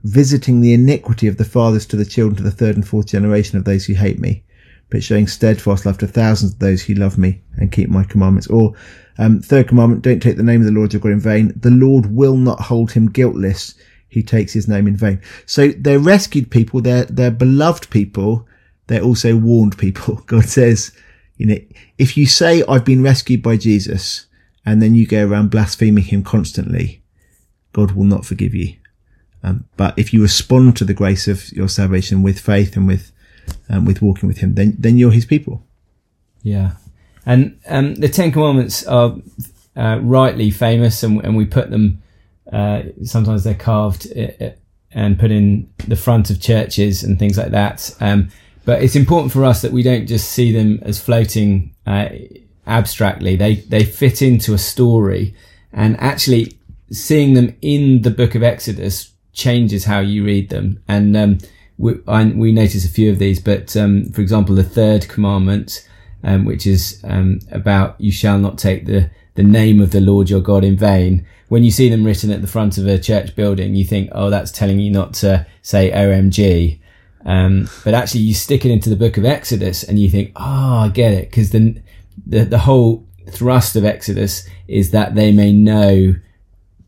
visiting 0.03 0.61
the 0.61 0.73
iniquity 0.73 1.29
of 1.29 1.37
the 1.37 1.45
fathers 1.45 1.87
to 1.87 1.97
the 1.97 2.05
children 2.05 2.37
to 2.37 2.43
the 2.43 2.51
third 2.51 2.77
and 2.77 2.87
fourth 2.87 3.07
generation 3.07 3.59
of 3.59 3.65
those 3.65 3.85
who 3.85 3.95
hate 3.95 4.19
me, 4.19 4.45
but 4.91 5.03
showing 5.03 5.27
steadfast 5.27 5.87
love 5.87 5.99
to 5.99 6.07
thousands 6.07 6.53
of 6.55 6.59
those 6.59 6.83
who 6.83 6.95
love 6.95 7.19
me 7.19 7.41
and 7.57 7.73
keep 7.73 7.89
my 7.89 8.05
commandments. 8.05 8.49
Or 8.49 8.75
um, 9.19 9.41
third 9.41 9.69
commandment, 9.69 10.03
don't 10.03 10.21
take 10.21 10.37
the 10.37 10.43
name 10.43 10.61
of 10.61 10.67
the 10.67 10.73
Lord 10.73 10.93
your 10.93 11.01
God 11.01 11.13
in 11.13 11.21
vain. 11.21 11.53
The 11.57 11.71
Lord 11.71 12.07
will 12.07 12.37
not 12.37 12.61
hold 12.61 12.93
him 12.93 13.11
guiltless 13.11 13.75
who 14.11 14.23
takes 14.23 14.53
his 14.53 14.69
name 14.69 14.87
in 14.87 14.97
vain. 14.97 15.21
So 15.47 15.69
they're 15.69 15.99
rescued 15.99 16.51
people, 16.51 16.81
they're, 16.81 17.05
they're 17.05 17.31
beloved 17.31 17.91
people, 17.91 18.47
they're 18.87 19.03
also 19.03 19.37
warned 19.37 19.79
people. 19.79 20.17
God 20.27 20.45
says, 20.45 20.93
you 21.37 21.47
know, 21.47 21.59
if 21.99 22.17
you 22.17 22.27
say 22.27 22.63
I've 22.69 22.85
been 22.85 23.03
rescued 23.03 23.43
by 23.43 23.57
Jesus 23.57 24.27
and 24.65 24.83
then 24.83 24.95
you 24.95 25.07
go 25.07 25.27
around 25.27 25.51
blaspheming 25.51 26.05
him 26.05 26.23
constantly, 26.23 27.03
God 27.73 27.93
will 27.93 28.05
not 28.05 28.27
forgive 28.27 28.55
you. 28.55 28.77
Um, 29.43 29.65
but 29.77 29.99
if 29.99 30.13
you 30.13 30.23
respond 30.23 30.77
to 30.77 30.85
the 30.85 30.95
grace 30.95 31.27
of 31.27 31.51
your 31.53 31.69
salvation 31.69 32.23
with 32.23 32.39
faith 32.39 32.77
and 32.77 32.87
with 32.87 33.13
um, 33.69 33.85
with 33.85 34.01
walking 34.01 34.29
with 34.29 34.39
Him, 34.39 34.55
then 34.55 34.77
then 34.79 34.99
you're 34.99 35.11
His 35.11 35.27
people. 35.27 35.67
Yeah, 36.43 36.73
and 37.27 37.59
um, 37.69 37.95
the 37.97 38.09
Ten 38.09 38.33
Commandments 38.33 38.87
are 38.87 39.17
uh, 39.77 39.99
rightly 40.03 40.51
famous, 40.51 41.03
and, 41.03 41.25
and 41.25 41.37
we 41.37 41.45
put 41.45 41.71
them. 41.71 42.03
Uh, 42.53 42.83
sometimes 43.05 43.45
they're 43.45 43.55
carved 43.55 44.07
uh, 44.17 44.45
uh, 44.45 44.51
and 44.91 45.19
put 45.19 45.31
in 45.31 45.73
the 45.89 45.97
front 45.97 46.29
of 46.29 46.41
churches 46.41 47.03
and 47.03 47.19
things 47.19 47.39
like 47.39 47.51
that. 47.51 47.95
Um, 48.01 48.29
but 48.65 48.83
it's 48.83 48.97
important 48.97 49.33
for 49.33 49.45
us 49.45 49.63
that 49.63 49.73
we 49.73 49.83
don't 49.83 50.07
just 50.07 50.31
see 50.31 50.53
them 50.53 50.79
as 50.83 51.01
floating 51.01 51.75
uh, 51.87 52.09
abstractly. 52.67 53.37
They 53.37 53.57
they 53.57 53.85
fit 53.85 54.23
into 54.23 54.55
a 54.55 54.59
story, 54.59 55.35
and 55.73 55.99
actually 55.99 56.59
seeing 56.91 57.35
them 57.35 57.57
in 57.63 58.03
the 58.03 58.11
Book 58.11 58.35
of 58.35 58.43
Exodus 58.43 59.13
changes 59.33 59.85
how 59.85 60.01
you 60.01 60.25
read 60.25 60.51
them. 60.51 60.83
And 60.87 61.17
um, 61.17 61.39
we, 61.79 61.95
I, 62.07 62.25
we 62.25 62.53
notice 62.53 62.85
a 62.85 62.89
few 62.89 63.11
of 63.11 63.19
these, 63.19 63.41
but 63.41 63.77
um, 63.77 64.11
for 64.13 64.21
example, 64.21 64.55
the 64.55 64.63
third 64.63 65.09
commandment, 65.09 65.89
um, 66.23 66.45
which 66.45 66.67
is 66.67 67.01
um, 67.05 67.41
about 67.51 68.01
you 68.01 68.13
shall 68.13 68.39
not 68.39 68.59
take 68.59 68.87
the 68.87 69.11
the 69.35 69.43
name 69.43 69.81
of 69.81 69.91
the 69.91 70.01
Lord 70.01 70.29
your 70.29 70.41
God 70.41 70.65
in 70.65 70.77
vain. 70.77 71.27
When 71.49 71.65
you 71.65 71.71
see 71.71 71.89
them 71.89 72.05
written 72.05 72.31
at 72.31 72.43
the 72.43 72.49
front 72.49 72.79
of 72.79 72.87
a 72.87 72.99
church 72.99 73.35
building, 73.35 73.75
you 73.75 73.85
think, 73.85 74.11
oh, 74.13 74.31
that's 74.31 74.53
telling 74.53 74.79
you 74.79 74.91
not 74.91 75.15
to 75.15 75.47
say 75.63 75.91
OMG. 75.91 76.79
Um, 77.25 77.69
but 77.85 77.95
actually, 77.95 78.23
you 78.23 78.35
stick 78.35 78.65
it 78.65 78.71
into 78.71 78.91
the 78.91 78.97
book 78.97 79.17
of 79.17 79.25
Exodus 79.25 79.83
and 79.83 79.99
you 79.99 80.11
think, 80.11 80.33
oh, 80.37 80.79
I 80.79 80.89
get 80.89 81.13
it. 81.13 81.31
Because 81.31 81.51
the, 81.51 81.81
the, 82.27 82.45
the 82.45 82.59
whole 82.59 83.07
thrust 83.31 83.77
of 83.77 83.85
Exodus 83.85 84.47
is 84.69 84.91
that 84.91 85.15
they 85.15 85.33
may 85.33 85.53
know 85.53 86.15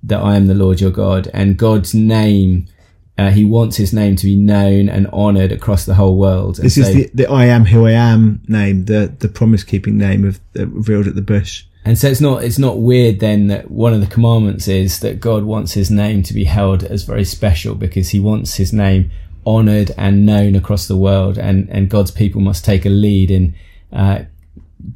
that 0.03 0.21
I 0.21 0.37
am 0.37 0.47
the 0.47 0.55
Lord 0.55 0.81
your 0.81 0.91
God 0.91 1.31
and 1.33 1.57
God's 1.57 1.95
name. 1.95 2.67
Uh, 3.17 3.31
he 3.31 3.45
wants 3.45 3.77
his 3.77 3.93
name 3.93 4.17
to 4.17 4.27
be 4.27 4.35
known 4.35 4.89
and 4.89 5.07
honored 5.13 5.53
across 5.53 5.87
the 5.87 5.95
whole 5.95 6.19
world. 6.19 6.59
And 6.59 6.67
this 6.67 6.75
so, 6.75 6.81
is 6.83 6.95
the, 6.95 7.11
the 7.15 7.31
I 7.31 7.47
am 7.47 7.65
who 7.65 7.87
I 7.87 7.93
am 7.93 8.43
name, 8.49 8.87
the, 8.87 9.15
the 9.19 9.29
promise 9.29 9.63
keeping 9.63 9.97
name 9.97 10.25
of 10.25 10.41
the, 10.53 10.67
revealed 10.67 11.07
at 11.07 11.15
the 11.15 11.23
bush. 11.23 11.65
And 11.85 11.97
so 11.97 12.09
it's 12.09 12.21
not, 12.21 12.43
it's 12.43 12.59
not 12.59 12.79
weird 12.79 13.21
then 13.21 13.47
that 13.49 13.71
one 13.71 13.93
of 13.93 14.01
the 14.01 14.07
commandments 14.07 14.67
is 14.67 15.01
that 15.01 15.21
God 15.21 15.45
wants 15.45 15.75
his 15.75 15.91
name 15.91 16.23
to 16.25 16.35
be 16.35 16.45
held 16.45 16.83
as 16.83 17.05
very 17.05 17.25
special 17.25 17.75
because 17.75 18.09
he 18.09 18.19
wants 18.19 18.57
his 18.57 18.73
name 18.73 19.11
honored 19.47 19.93
and 19.97 20.25
known 20.25 20.57
across 20.57 20.89
the 20.89 20.97
world 20.97 21.39
and, 21.39 21.69
and 21.69 21.91
God's 21.91 22.11
people 22.11 22.41
must 22.41 22.65
take 22.65 22.87
a 22.87 22.89
lead 22.89 23.31
in, 23.31 23.55
uh, 23.93 24.23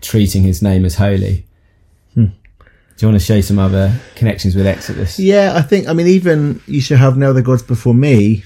treating 0.01 0.43
his 0.43 0.63
name 0.63 0.85
as 0.85 0.97
holy. 0.97 1.47
Do 2.99 3.07
you 3.07 3.13
want 3.13 3.21
to 3.21 3.25
show 3.25 3.41
some 3.41 3.61
other 3.61 3.95
connections 4.17 4.57
with 4.57 4.67
Exodus? 4.67 5.21
Yeah, 5.21 5.53
I 5.55 5.63
think, 5.63 5.87
I 5.87 5.93
mean, 5.93 6.09
even 6.09 6.61
you 6.67 6.81
should 6.81 6.99
have 6.99 7.17
no 7.17 7.31
other 7.31 7.43
gods 7.43 7.63
before 7.63 7.95
me. 7.95 8.43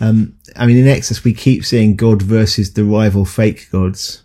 Um, 0.00 0.38
I 0.56 0.64
mean, 0.64 0.78
in 0.78 0.88
Exodus, 0.88 1.22
we 1.22 1.34
keep 1.34 1.66
seeing 1.66 1.94
God 1.94 2.22
versus 2.22 2.72
the 2.72 2.82
rival 2.82 3.26
fake 3.26 3.68
gods. 3.70 4.22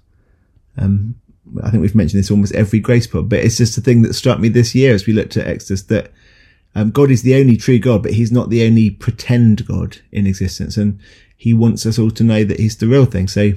Um, 0.77 1.15
I 1.61 1.69
think 1.69 1.81
we've 1.81 1.93
mentioned 1.93 2.19
this 2.19 2.31
almost 2.31 2.55
every 2.55 2.79
grace 2.79 3.05
pod, 3.05 3.27
but 3.27 3.39
it's 3.39 3.57
just 3.57 3.77
a 3.77 3.81
thing 3.81 4.01
that 4.03 4.13
struck 4.13 4.39
me 4.39 4.47
this 4.47 4.73
year 4.73 4.93
as 4.93 5.05
we 5.05 5.11
looked 5.11 5.35
at 5.35 5.45
Exodus 5.45 5.81
that 5.83 6.13
um, 6.73 6.91
God 6.91 7.11
is 7.11 7.23
the 7.23 7.35
only 7.35 7.57
true 7.57 7.79
God, 7.79 8.01
but 8.01 8.13
he's 8.13 8.31
not 8.31 8.49
the 8.49 8.65
only 8.65 8.89
pretend 8.89 9.67
God 9.67 9.97
in 10.13 10.25
existence. 10.25 10.77
And 10.77 11.01
he 11.35 11.53
wants 11.53 11.85
us 11.85 11.99
all 11.99 12.11
to 12.11 12.23
know 12.23 12.45
that 12.45 12.61
he's 12.61 12.77
the 12.77 12.87
real 12.87 13.05
thing. 13.05 13.27
So 13.27 13.51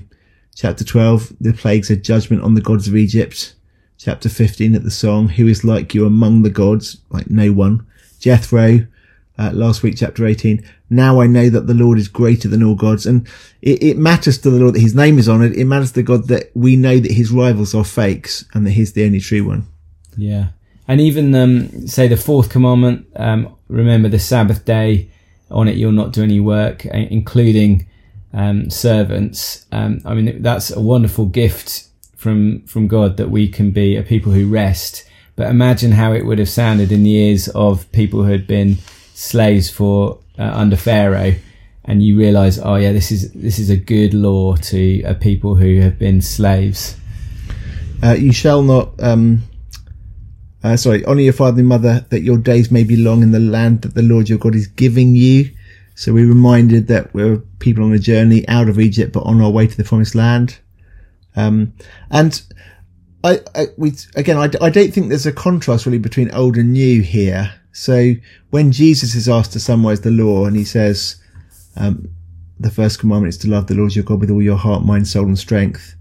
chapter 0.57 0.83
12, 0.83 1.35
the 1.41 1.53
plagues 1.53 1.93
are 1.93 1.97
judgment 1.97 2.43
on 2.43 2.55
the 2.55 2.61
gods 2.61 2.89
of 2.89 2.97
Egypt 2.97 3.55
chapter 4.03 4.29
15 4.29 4.75
at 4.75 4.83
the 4.83 4.91
song, 4.91 5.29
Who 5.29 5.47
is 5.47 5.65
like 5.65 5.95
you 5.95 6.07
among 6.07 6.43
the 6.43 6.51
gods? 6.51 6.99
Like 7.11 7.31
no 7.31 7.53
one. 7.53 7.87
Jethro, 8.19 8.87
uh, 9.39 9.51
last 9.53 9.83
week, 9.83 9.95
chapter 9.97 10.27
18. 10.27 10.65
Now 10.91 11.21
I 11.21 11.27
know 11.27 11.49
that 11.49 11.67
the 11.67 11.75
Lord 11.75 11.99
is 11.99 12.09
greater 12.09 12.49
than 12.49 12.63
all 12.63 12.75
gods. 12.75 13.07
And 13.07 13.27
it, 13.63 13.83
it, 13.83 13.97
matters 13.97 14.39
to 14.39 14.51
the 14.51 14.59
Lord 14.59 14.75
that 14.75 14.81
his 14.81 14.95
name 14.95 15.19
is 15.19 15.29
honored. 15.29 15.53
It 15.53 15.65
matters 15.67 15.93
to 15.93 16.03
God 16.03 16.29
that 16.29 16.51
we 16.55 16.77
know 16.77 16.99
that 16.99 17.13
his 17.13 17.31
rivals 17.31 17.75
are 17.75 17.85
fakes 17.85 18.45
and 18.55 18.67
that 18.67 18.73
he's 18.73 18.93
the 18.93 19.05
only 19.05 19.21
true 19.21 19.45
one. 19.45 19.67
Yeah. 20.17 20.49
And 20.89 21.01
even, 21.01 21.35
um, 21.35 21.87
say 21.87 22.09
the 22.09 22.17
fourth 22.17 22.51
commandment, 22.51 23.07
um, 23.17 23.55
remember 23.69 24.09
the 24.09 24.19
Sabbath 24.19 24.65
day 24.65 25.11
on 25.51 25.69
it, 25.69 25.77
you'll 25.77 25.93
not 25.93 26.13
do 26.13 26.23
any 26.23 26.41
work, 26.41 26.85
including, 26.87 27.87
um, 28.33 28.69
servants. 28.69 29.67
Um, 29.71 30.01
I 30.05 30.15
mean, 30.15 30.43
that's 30.43 30.71
a 30.71 30.81
wonderful 30.81 31.27
gift 31.27 31.89
from 32.23 32.63
from 32.67 32.87
God 32.87 33.17
that 33.17 33.31
we 33.31 33.49
can 33.49 33.73
be 33.73 33.97
a 33.97 34.03
people 34.03 34.33
who 34.33 34.49
rest. 34.49 35.05
But 35.35 35.51
imagine 35.51 35.93
how 35.93 36.13
it 36.13 36.25
would 36.25 36.39
have 36.39 36.49
sounded 36.49 36.93
in 36.93 37.03
the 37.03 37.17
ears 37.17 37.49
of 37.49 37.91
people 37.91 38.23
who 38.23 38.31
had 38.31 38.47
been 38.47 38.77
slaves 39.15 39.69
for 39.69 40.21
uh, 40.39 40.53
under 40.55 40.77
Pharaoh, 40.77 41.35
and 41.85 42.03
you 42.03 42.17
realise, 42.17 42.61
oh 42.63 42.77
yeah, 42.77 42.93
this 42.93 43.11
is 43.11 43.33
this 43.33 43.59
is 43.59 43.71
a 43.71 43.77
good 43.77 44.15
law 44.15 44.55
to 44.57 45.03
a 45.03 45.15
people 45.15 45.57
who 45.57 45.81
have 45.81 45.99
been 45.99 46.23
slaves. 46.23 46.97
Uh, 48.03 48.13
you 48.13 48.33
shall 48.33 48.63
not. 48.63 48.93
Um, 49.03 49.43
uh, 50.65 50.77
sorry, 50.77 51.05
honour 51.07 51.23
your 51.23 51.33
father 51.33 51.59
and 51.59 51.69
mother, 51.69 52.07
that 52.11 52.23
your 52.23 52.39
days 52.39 52.71
may 52.71 52.85
be 52.85 52.97
long 52.97 53.25
in 53.25 53.33
the 53.33 53.41
land 53.41 53.83
that 53.83 53.95
the 53.95 54.03
Lord 54.03 54.29
your 54.29 54.39
God 54.39 54.55
is 54.55 54.69
giving 54.69 55.17
you. 55.17 55.51
So 55.97 56.13
we're 56.13 56.29
reminded 56.29 56.87
that 56.87 57.13
we're 57.13 57.39
people 57.59 57.83
on 57.83 57.93
a 57.93 57.99
journey 57.99 58.47
out 58.47 58.69
of 58.69 58.79
Egypt, 58.79 59.13
but 59.13 59.25
on 59.25 59.41
our 59.41 59.51
way 59.51 59.67
to 59.67 59.77
the 59.77 59.83
promised 59.83 60.15
land. 60.15 60.59
Um, 61.37 61.73
and 62.11 62.43
I, 63.25 63.41
I, 63.55 63.67
we, 63.77 63.93
again, 64.17 64.37
I, 64.37 64.51
I 64.65 64.71
don't 64.71 64.93
think 64.93 65.09
there's 65.09 65.27
a 65.27 65.33
contrast 65.33 65.87
really 65.87 65.99
between 65.99 66.35
old 66.35 66.57
and 66.57 66.73
new 66.73 67.03
here. 67.03 67.55
So 67.73 68.13
when 68.51 68.73
Jesus 68.73 69.15
is 69.15 69.29
asked 69.29 69.53
to 69.53 69.61
summarize 69.61 70.03
the 70.03 70.11
law 70.11 70.45
and 70.45 70.57
he 70.57 70.65
says, 70.65 71.17
um, 71.77 72.11
the 72.61 72.71
first 72.71 72.99
commandment 72.99 73.35
is 73.35 73.39
to 73.39 73.49
love 73.49 73.67
the 73.67 73.75
Lord 73.75 73.95
your 73.95 74.05
God 74.05 74.21
with 74.21 74.31
all 74.31 74.43
your 74.43 74.57
heart, 74.57 74.85
mind, 74.85 75.09
soul, 75.09 75.25
and 75.25 75.39
strength. 75.39 75.95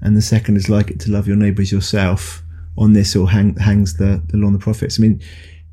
And 0.00 0.16
the 0.16 0.22
second 0.22 0.56
is 0.56 0.68
like 0.68 0.90
it 0.90 1.00
to 1.00 1.10
love 1.10 1.26
your 1.26 1.36
neighbors 1.36 1.72
yourself. 1.72 2.42
On 2.76 2.92
this 2.92 3.16
all 3.16 3.26
hang, 3.26 3.56
hangs 3.56 3.96
the, 3.96 4.22
the 4.28 4.36
law 4.36 4.46
and 4.46 4.54
the 4.54 4.60
prophets. 4.60 5.00
I 5.00 5.02
mean, 5.02 5.20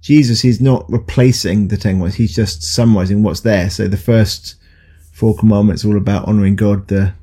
Jesus 0.02 0.44
is 0.44 0.60
not 0.60 0.92
replacing 0.92 1.68
the 1.68 1.78
Ten 1.78 1.94
Commandments. 1.94 2.18
He's 2.18 2.36
just 2.36 2.64
summarizing 2.64 3.22
what's 3.22 3.42
there. 3.42 3.70
So 3.70 3.88
the 3.88 3.98
first 3.98 4.56
four 5.12 5.36
commandments 5.36 5.86
are 5.86 5.90
all 5.90 5.98
about 5.98 6.28
honoring 6.28 6.56
God. 6.56 6.88
The 6.88 7.14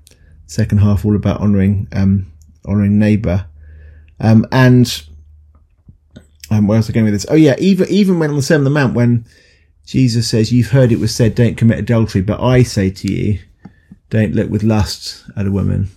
second 0.46 0.78
half 0.78 1.04
all 1.04 1.16
about 1.16 1.40
honouring 1.40 1.88
um, 1.92 2.32
honouring 2.66 2.98
neighbour. 2.98 3.46
Um, 4.20 4.46
and 4.52 5.04
um, 6.50 6.66
where 6.66 6.76
else 6.76 6.88
I 6.88 6.92
going 6.92 7.04
with 7.04 7.14
this? 7.14 7.26
Oh 7.28 7.34
yeah, 7.34 7.56
even 7.58 7.88
even 7.88 8.18
when 8.18 8.30
on 8.30 8.36
the 8.36 8.42
Sermon 8.42 8.66
on 8.66 8.72
the 8.72 8.80
Mount, 8.80 8.94
when 8.94 9.24
Jesus 9.86 10.28
says, 10.28 10.52
"You've 10.52 10.70
heard 10.70 10.92
it 10.92 11.00
was 11.00 11.14
said, 11.14 11.34
don't 11.34 11.56
commit 11.56 11.78
adultery," 11.78 12.20
but 12.20 12.40
I 12.40 12.62
say 12.62 12.90
to 12.90 13.12
you, 13.12 13.38
don't 14.10 14.34
look 14.34 14.50
with 14.50 14.62
lust 14.62 15.24
at 15.36 15.46
a 15.46 15.50
woman. 15.50 15.88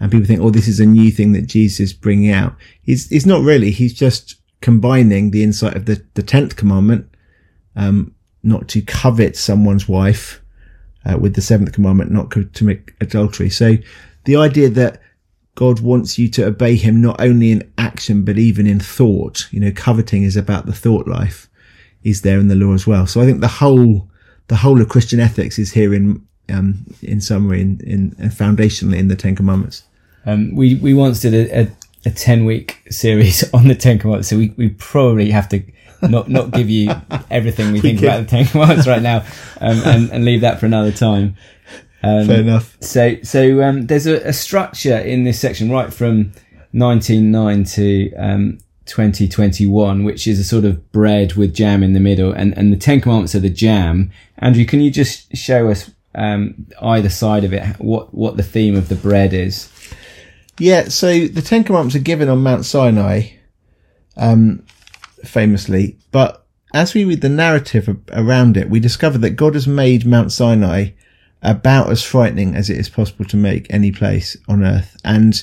And 0.00 0.12
people 0.12 0.26
think, 0.26 0.40
"Oh, 0.40 0.50
this 0.50 0.68
is 0.68 0.80
a 0.80 0.86
new 0.86 1.10
thing 1.10 1.32
that 1.32 1.46
Jesus 1.46 1.80
is 1.80 1.92
bringing 1.92 2.30
out." 2.30 2.54
It's 2.86 3.10
it's 3.10 3.26
not 3.26 3.42
really. 3.42 3.70
He's 3.70 3.92
just 3.92 4.36
combining 4.60 5.30
the 5.30 5.42
insight 5.42 5.76
of 5.76 5.86
the 5.86 6.02
the 6.14 6.22
tenth 6.22 6.56
commandment, 6.56 7.08
um, 7.74 8.14
not 8.42 8.68
to 8.68 8.82
covet 8.82 9.36
someone's 9.36 9.88
wife, 9.88 10.40
uh, 11.08 11.18
with 11.18 11.34
the 11.34 11.40
seventh 11.42 11.72
commandment 11.72 12.10
not 12.10 12.30
to 12.32 12.44
commit 12.46 12.90
adultery. 13.00 13.50
So 13.50 13.76
the 14.24 14.36
idea 14.36 14.68
that 14.70 15.00
God 15.54 15.80
wants 15.80 16.18
you 16.18 16.28
to 16.30 16.46
obey 16.46 16.76
him 16.76 17.00
not 17.00 17.20
only 17.20 17.50
in 17.50 17.72
action, 17.78 18.24
but 18.24 18.38
even 18.38 18.66
in 18.66 18.78
thought, 18.78 19.48
you 19.50 19.58
know, 19.58 19.72
coveting 19.72 20.22
is 20.22 20.36
about 20.36 20.66
the 20.66 20.72
thought 20.72 21.08
life 21.08 21.48
is 22.04 22.22
there 22.22 22.38
in 22.38 22.48
the 22.48 22.54
law 22.54 22.74
as 22.74 22.86
well. 22.86 23.06
So 23.06 23.20
I 23.20 23.24
think 23.24 23.40
the 23.40 23.48
whole, 23.48 24.08
the 24.48 24.56
whole 24.56 24.80
of 24.80 24.88
Christian 24.88 25.18
ethics 25.18 25.58
is 25.58 25.72
here 25.72 25.92
in, 25.94 26.24
um, 26.48 26.86
in 27.02 27.20
summary, 27.20 27.60
in, 27.60 27.80
in, 27.80 28.14
in 28.18 28.28
foundationally 28.28 28.98
in 28.98 29.08
the 29.08 29.16
Ten 29.16 29.34
Commandments. 29.34 29.82
Um, 30.26 30.54
we, 30.54 30.76
we 30.76 30.94
once 30.94 31.20
did 31.20 31.34
a, 31.34 31.62
a, 31.62 31.68
a 32.06 32.10
10 32.10 32.44
week 32.44 32.82
series 32.90 33.42
on 33.54 33.66
the 33.66 33.74
Ten 33.74 33.98
Commandments. 33.98 34.28
So 34.28 34.38
we, 34.38 34.54
we 34.56 34.68
probably 34.68 35.30
have 35.30 35.48
to 35.48 35.62
not 36.02 36.28
not 36.28 36.50
give 36.50 36.70
you 36.70 36.90
everything 37.30 37.72
we 37.72 37.80
think 37.82 38.02
about 38.02 38.20
the 38.20 38.26
Ten 38.26 38.46
Commandments 38.46 38.86
right 38.86 39.02
now, 39.02 39.18
um, 39.60 39.80
and, 39.84 40.10
and 40.10 40.24
leave 40.24 40.42
that 40.42 40.60
for 40.60 40.66
another 40.66 40.92
time. 40.92 41.36
Um, 42.02 42.26
Fair 42.26 42.40
enough. 42.40 42.76
So, 42.80 43.16
so 43.22 43.62
um, 43.62 43.86
there's 43.86 44.06
a, 44.06 44.28
a, 44.28 44.32
structure 44.32 44.96
in 44.96 45.24
this 45.24 45.40
section 45.40 45.68
right 45.68 45.92
from 45.92 46.32
1909 46.70 47.64
to 47.64 48.14
um, 48.14 48.58
2021, 48.86 50.04
which 50.04 50.26
is 50.26 50.38
a 50.38 50.44
sort 50.44 50.64
of 50.64 50.92
bread 50.92 51.34
with 51.34 51.54
jam 51.54 51.82
in 51.82 51.94
the 51.94 52.00
middle, 52.00 52.32
and, 52.32 52.56
and 52.56 52.72
the 52.72 52.76
Ten 52.76 53.00
Commandments 53.00 53.34
are 53.34 53.40
the 53.40 53.50
jam. 53.50 54.12
Andrew, 54.38 54.64
can 54.64 54.80
you 54.80 54.90
just 54.90 55.36
show 55.36 55.70
us 55.70 55.90
um, 56.14 56.66
either 56.80 57.08
side 57.08 57.44
of 57.44 57.52
it 57.52 57.64
what 57.78 58.12
what 58.14 58.36
the 58.36 58.42
theme 58.42 58.76
of 58.76 58.88
the 58.88 58.94
bread 58.94 59.32
is? 59.32 59.70
Yeah, 60.58 60.88
so 60.88 61.26
the 61.26 61.42
Ten 61.42 61.64
Commandments 61.64 61.96
are 61.96 62.00
given 62.00 62.28
on 62.28 62.42
Mount 62.42 62.64
Sinai, 62.64 63.30
um, 64.16 64.64
famously, 65.24 65.98
but 66.10 66.44
as 66.74 66.94
we 66.94 67.04
read 67.04 67.22
the 67.22 67.28
narrative 67.28 67.88
around 68.12 68.56
it, 68.56 68.68
we 68.68 68.80
discover 68.80 69.18
that 69.18 69.30
God 69.30 69.54
has 69.54 69.66
made 69.66 70.06
Mount 70.06 70.32
Sinai 70.32 70.90
about 71.42 71.90
as 71.90 72.02
frightening 72.02 72.54
as 72.54 72.68
it 72.68 72.76
is 72.76 72.88
possible 72.88 73.24
to 73.24 73.36
make 73.36 73.66
any 73.70 73.90
place 73.90 74.36
on 74.48 74.64
earth. 74.64 74.96
And 75.04 75.34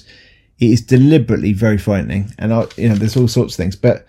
it 0.59 0.69
is 0.69 0.81
deliberately 0.81 1.53
very 1.53 1.77
frightening. 1.77 2.31
And 2.37 2.53
I, 2.53 2.65
you 2.77 2.89
know, 2.89 2.95
there's 2.95 3.17
all 3.17 3.27
sorts 3.27 3.53
of 3.53 3.57
things, 3.57 3.75
but 3.75 4.05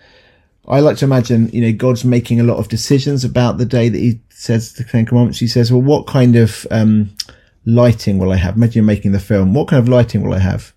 I 0.67 0.79
like 0.79 0.97
to 0.97 1.05
imagine, 1.05 1.49
you 1.49 1.61
know, 1.61 1.71
God's 1.71 2.03
making 2.03 2.39
a 2.39 2.43
lot 2.43 2.57
of 2.57 2.67
decisions 2.67 3.23
about 3.23 3.57
the 3.57 3.65
day 3.65 3.89
that 3.89 3.97
he 3.97 4.21
says 4.29 4.73
the 4.73 4.83
Ten 4.83 5.05
Commandments. 5.05 5.39
He 5.39 5.47
says, 5.47 5.71
well, 5.71 5.81
what 5.81 6.07
kind 6.07 6.35
of, 6.35 6.67
um, 6.71 7.09
lighting 7.65 8.17
will 8.17 8.31
I 8.31 8.37
have? 8.37 8.57
Imagine 8.57 8.85
making 8.85 9.11
the 9.11 9.19
film. 9.19 9.53
What 9.53 9.69
kind 9.69 9.81
of 9.81 9.89
lighting 9.89 10.23
will 10.23 10.33
I 10.33 10.39
have? 10.39 10.73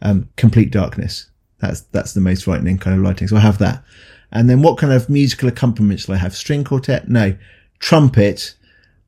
Um, 0.00 0.28
complete 0.36 0.70
darkness. 0.70 1.28
That's, 1.58 1.80
that's 1.92 2.12
the 2.12 2.20
most 2.20 2.44
frightening 2.44 2.78
kind 2.78 2.96
of 2.96 3.02
lighting. 3.02 3.28
So 3.28 3.36
I 3.36 3.40
have 3.40 3.58
that. 3.58 3.82
And 4.32 4.48
then 4.48 4.62
what 4.62 4.78
kind 4.78 4.92
of 4.92 5.08
musical 5.08 5.48
accompaniment 5.48 6.00
shall 6.00 6.14
I 6.14 6.18
have? 6.18 6.34
String 6.34 6.64
quartet? 6.64 7.08
No. 7.08 7.36
Trumpet 7.78 8.54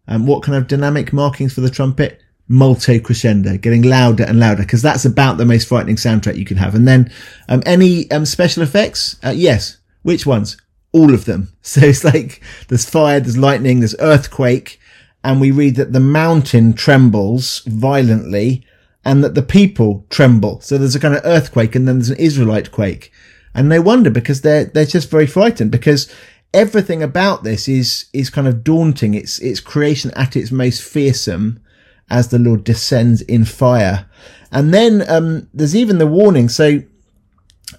um, 0.08 0.26
what 0.26 0.42
kind 0.42 0.56
of 0.56 0.68
dynamic 0.68 1.12
markings 1.12 1.54
for 1.54 1.60
the 1.60 1.70
trumpet? 1.70 2.20
Molto 2.46 2.98
crescendo, 2.98 3.56
getting 3.56 3.82
louder 3.82 4.24
and 4.24 4.38
louder, 4.38 4.62
because 4.62 4.82
that's 4.82 5.06
about 5.06 5.38
the 5.38 5.46
most 5.46 5.66
frightening 5.66 5.96
soundtrack 5.96 6.36
you 6.36 6.44
can 6.44 6.58
have. 6.58 6.74
And 6.74 6.86
then, 6.86 7.10
um, 7.48 7.62
any, 7.64 8.10
um, 8.10 8.26
special 8.26 8.62
effects? 8.62 9.16
Uh, 9.24 9.32
yes. 9.34 9.78
Which 10.02 10.26
ones? 10.26 10.58
All 10.92 11.14
of 11.14 11.24
them. 11.24 11.48
So 11.62 11.80
it's 11.80 12.04
like, 12.04 12.42
there's 12.68 12.88
fire, 12.88 13.20
there's 13.20 13.38
lightning, 13.38 13.80
there's 13.80 13.98
earthquake, 13.98 14.78
and 15.24 15.40
we 15.40 15.50
read 15.50 15.76
that 15.76 15.94
the 15.94 16.00
mountain 16.00 16.74
trembles 16.74 17.60
violently, 17.60 18.66
and 19.06 19.24
that 19.24 19.34
the 19.34 19.42
people 19.42 20.04
tremble. 20.10 20.60
So 20.60 20.76
there's 20.76 20.94
a 20.94 21.00
kind 21.00 21.14
of 21.14 21.22
earthquake, 21.24 21.74
and 21.74 21.88
then 21.88 21.96
there's 21.96 22.10
an 22.10 22.18
Israelite 22.18 22.70
quake. 22.70 23.10
And 23.54 23.68
no 23.68 23.80
wonder, 23.80 24.10
because 24.10 24.40
they're, 24.40 24.64
they're 24.64 24.84
just 24.84 25.10
very 25.10 25.26
frightened, 25.26 25.70
because 25.70 26.12
everything 26.54 27.02
about 27.02 27.42
this 27.42 27.68
is 27.68 28.06
is 28.12 28.30
kind 28.30 28.46
of 28.46 28.64
daunting. 28.64 29.14
It's 29.14 29.38
it's 29.40 29.60
creation 29.60 30.12
at 30.16 30.36
its 30.36 30.50
most 30.50 30.82
fearsome 30.82 31.60
as 32.08 32.28
the 32.28 32.38
Lord 32.38 32.64
descends 32.64 33.22
in 33.22 33.44
fire. 33.44 34.06
And 34.52 34.72
then 34.72 35.04
um, 35.08 35.48
there's 35.52 35.74
even 35.74 35.98
the 35.98 36.06
warning. 36.06 36.48
So 36.48 36.80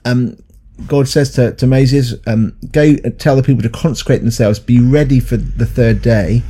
um, 0.04 0.38
God 0.88 1.08
says 1.08 1.32
to, 1.32 1.54
to 1.56 1.68
Moses, 1.68 2.16
um, 2.28 2.58
go 2.72 2.96
tell 2.96 3.36
the 3.36 3.44
people 3.44 3.62
to 3.62 3.70
consecrate 3.70 4.22
themselves, 4.22 4.60
be 4.60 4.80
ready 4.80 5.20
for 5.20 5.38
the 5.38 5.66
third 5.66 6.02
day. 6.02 6.44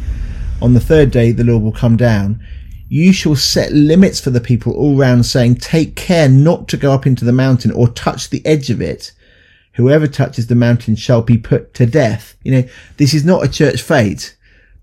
On 0.62 0.74
the 0.74 0.80
third 0.80 1.12
day, 1.12 1.32
the 1.32 1.44
Lord 1.44 1.64
will 1.64 1.74
come 1.74 1.98
down. 1.98 2.44
You 2.88 3.12
shall 3.12 3.36
set 3.36 3.72
limits 3.74 4.20
for 4.20 4.30
the 4.30 4.40
people 4.40 4.74
all 4.74 4.96
round, 4.96 5.26
saying, 5.26 5.56
Take 5.56 5.96
care 5.96 6.30
not 6.30 6.68
to 6.70 6.78
go 6.78 6.92
up 6.92 7.06
into 7.06 7.26
the 7.26 7.32
mountain 7.32 7.72
or 7.72 7.90
touch 7.90 8.30
the 8.30 8.44
edge 8.46 8.70
of 8.70 8.82
it 8.82 9.12
Whoever 9.76 10.08
touches 10.08 10.48
the 10.48 10.56
mountain 10.56 10.96
shall 10.96 11.22
be 11.22 11.38
put 11.38 11.74
to 11.76 11.86
death. 11.86 12.36
You 12.44 12.52
know, 12.52 12.64
this 12.98 13.14
is 13.14 13.26
not 13.26 13.44
a 13.44 13.50
church 13.50 13.82
fete. 13.82 14.36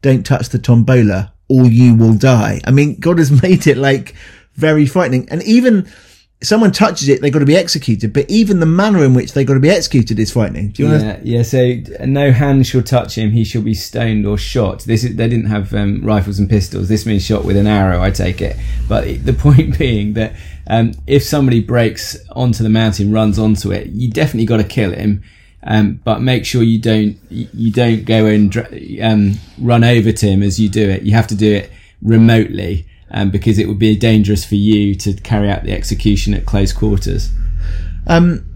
Don't 0.02 0.24
touch 0.24 0.48
the 0.48 0.58
tombola 0.58 1.32
or 1.48 1.64
you 1.64 1.94
will 1.94 2.14
die. 2.14 2.60
I 2.64 2.70
mean, 2.70 2.98
God 2.98 3.18
has 3.18 3.42
made 3.42 3.66
it 3.66 3.76
like 3.76 4.14
very 4.54 4.86
frightening. 4.86 5.28
And 5.30 5.42
even 5.44 5.88
someone 6.42 6.72
touches 6.72 7.08
it, 7.08 7.20
they've 7.20 7.32
got 7.32 7.38
to 7.38 7.46
be 7.46 7.56
executed. 7.56 8.12
But 8.12 8.28
even 8.30 8.60
the 8.60 8.66
manner 8.66 9.04
in 9.04 9.14
which 9.14 9.32
they've 9.32 9.46
got 9.46 9.54
to 9.54 9.60
be 9.60 9.70
executed 9.70 10.18
is 10.18 10.32
frightening. 10.32 10.70
Do 10.70 10.82
you 10.82 10.92
yeah, 10.92 11.16
to? 11.16 11.26
Yeah. 11.26 11.42
So 11.42 12.04
no 12.04 12.32
hand 12.32 12.66
shall 12.66 12.82
touch 12.82 13.16
him; 13.16 13.30
he 13.30 13.44
shall 13.44 13.62
be 13.62 13.74
stoned 13.74 14.26
or 14.26 14.36
shot. 14.36 14.80
This 14.80 15.04
is, 15.04 15.16
they 15.16 15.28
didn't 15.28 15.46
have 15.46 15.72
um, 15.74 16.04
rifles 16.04 16.38
and 16.38 16.48
pistols. 16.48 16.88
This 16.88 17.06
means 17.06 17.24
shot 17.24 17.44
with 17.44 17.56
an 17.56 17.66
arrow. 17.66 18.02
I 18.02 18.10
take 18.10 18.40
it. 18.40 18.56
But 18.88 19.24
the 19.24 19.32
point 19.38 19.78
being 19.78 20.14
that 20.14 20.34
um, 20.66 20.92
if 21.06 21.22
somebody 21.22 21.60
breaks 21.60 22.16
onto 22.30 22.62
the 22.62 22.70
mountain, 22.70 23.12
runs 23.12 23.38
onto 23.38 23.72
it, 23.72 23.88
you 23.88 24.10
definitely 24.10 24.46
got 24.46 24.58
to 24.58 24.64
kill 24.64 24.92
him. 24.92 25.22
Um, 25.64 26.00
but 26.02 26.20
make 26.20 26.44
sure 26.44 26.62
you 26.62 26.80
don't 26.80 27.16
you 27.30 27.70
don't 27.70 28.04
go 28.04 28.26
and 28.26 28.56
um, 29.00 29.34
run 29.58 29.84
over 29.84 30.10
to 30.10 30.26
him 30.26 30.42
as 30.42 30.58
you 30.58 30.68
do 30.68 30.88
it. 30.88 31.02
You 31.02 31.12
have 31.14 31.28
to 31.28 31.36
do 31.36 31.52
it 31.52 31.70
remotely 32.02 32.86
um, 33.12 33.30
because 33.30 33.58
it 33.58 33.68
would 33.68 33.78
be 33.78 33.96
dangerous 33.96 34.44
for 34.44 34.54
you 34.54 34.94
to 34.96 35.12
carry 35.14 35.50
out 35.50 35.64
the 35.64 35.72
execution 35.72 36.34
at 36.34 36.46
close 36.46 36.72
quarters. 36.72 37.30
Um, 38.06 38.46